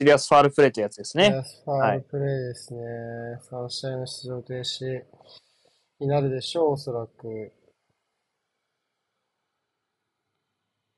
[0.01, 1.45] シリアスファールプレーというやつですね。
[1.65, 2.81] ファールプレーですね。
[3.49, 5.05] 3試合の出場停止
[6.01, 7.53] になるでしょう、おそらく。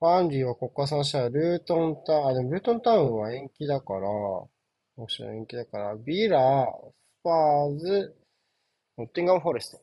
[0.00, 4.48] バーンリーはここから3試合、ルートンタウン、あ、でもルートンタウンは延期だから、も
[5.08, 6.66] ちろん延期だから、ビラ、
[7.20, 8.16] スパーズ、
[9.02, 9.80] ノッティンガム・フォレスト。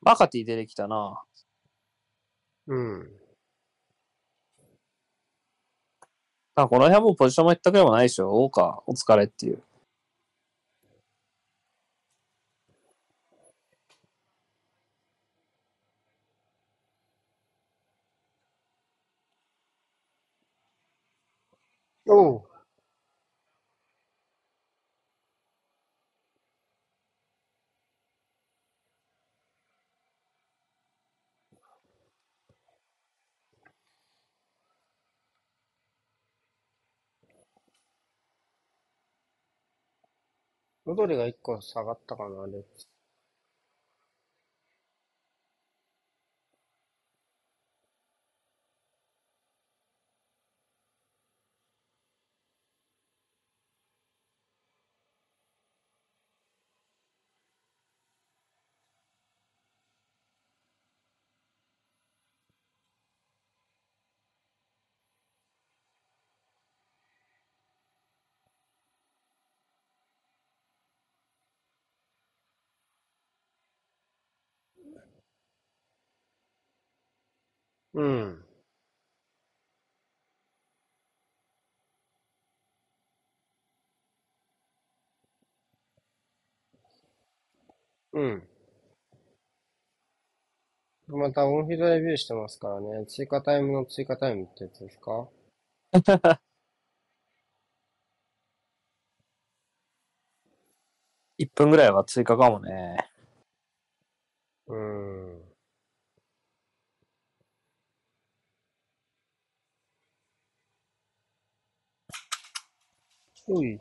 [0.00, 1.24] マカティ出てきたな。
[2.68, 3.10] うん。
[6.54, 8.30] あこの辺はもうポジションも言ったくらいもないでしょ。
[8.30, 9.62] おうか、お疲れっていう。
[40.86, 42.88] ロドリが1個下がったかな、レッツ。
[77.96, 78.44] うん。
[88.12, 88.48] うん。
[91.08, 93.06] またオンフィールドレビューしてますからね。
[93.06, 95.28] 追加タイムの追加タイムってやつですか？
[101.38, 102.96] 1分ぐらいは追加かもね。
[104.68, 105.42] うん。
[113.48, 113.78] うい。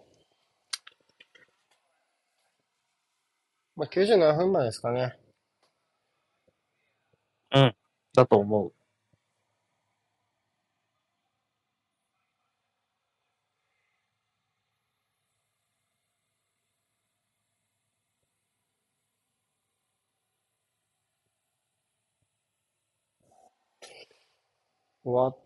[3.76, 5.18] まあ、97分前ですかね。
[8.16, 8.74] だと思う。
[25.04, 25.45] 終わっ、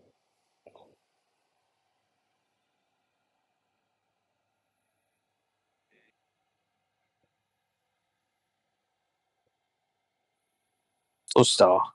[11.34, 11.94] どうした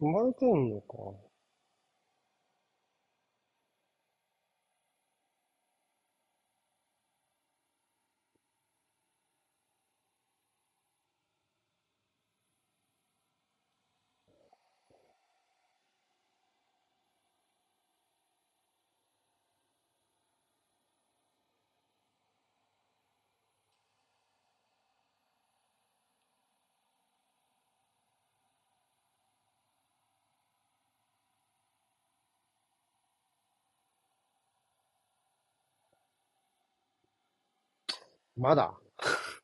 [0.00, 1.25] 生まれてんのか。
[38.36, 38.74] まだ？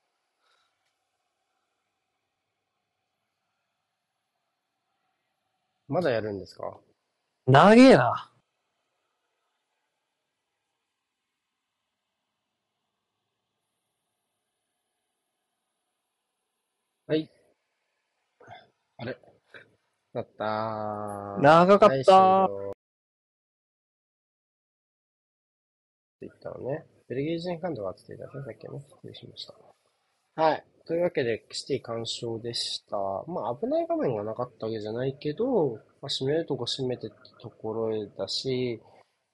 [5.89, 6.81] まだやるんですか？
[7.47, 8.33] 長えな。
[17.07, 17.31] はい。
[18.99, 19.19] あれ？
[20.15, 21.41] だったー。
[21.43, 22.13] 長かっはいた。
[22.49, 22.75] 終了っ
[26.21, 26.87] て言ったのね。
[27.13, 28.81] ベルギー人監督がつっていたね、さっきね。
[28.89, 29.55] 失礼しました。
[30.43, 30.65] はい。
[30.87, 32.97] というわけで、シティ干渉でした。
[33.31, 38.81] まあ、危ない場面がなかったわけじゃないけど、まあ、締めるとこ締めてってところだし、やっ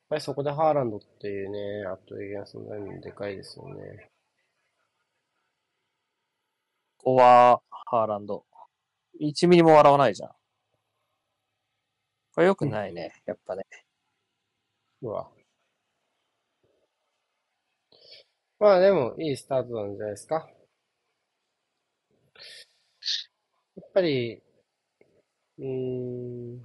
[0.09, 4.11] ぱりそこでハーランドっていうね、圧倒的な存在もでかいですよね。
[6.97, 8.45] ここは、ハーランド。
[9.21, 10.31] 1ミリも笑わないじゃん。
[12.35, 13.63] これ良くないね、やっぱね。
[15.01, 15.38] うわ。
[18.61, 20.49] まあでも、いいスタートなんじゃないですか。
[23.77, 24.43] やっぱり、
[25.59, 25.65] うー
[26.57, 26.63] ん、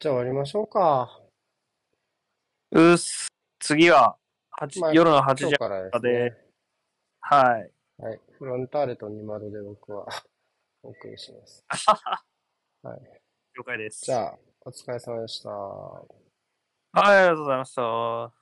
[0.00, 1.20] じゃあ終わりましょうか。
[2.70, 3.28] うっす。
[3.60, 4.16] 次は、
[4.52, 6.47] 8まあ夜の8時今日からです。
[7.30, 7.70] はい。
[8.02, 8.20] はい。
[8.38, 10.06] フロンターレとニマドで僕は
[10.82, 11.62] お送りします。
[12.82, 13.00] はい。
[13.54, 14.06] 了解です。
[14.06, 15.50] じゃあ、お疲れ様でした。
[15.50, 16.06] は
[16.94, 18.37] い、ありがとうございました。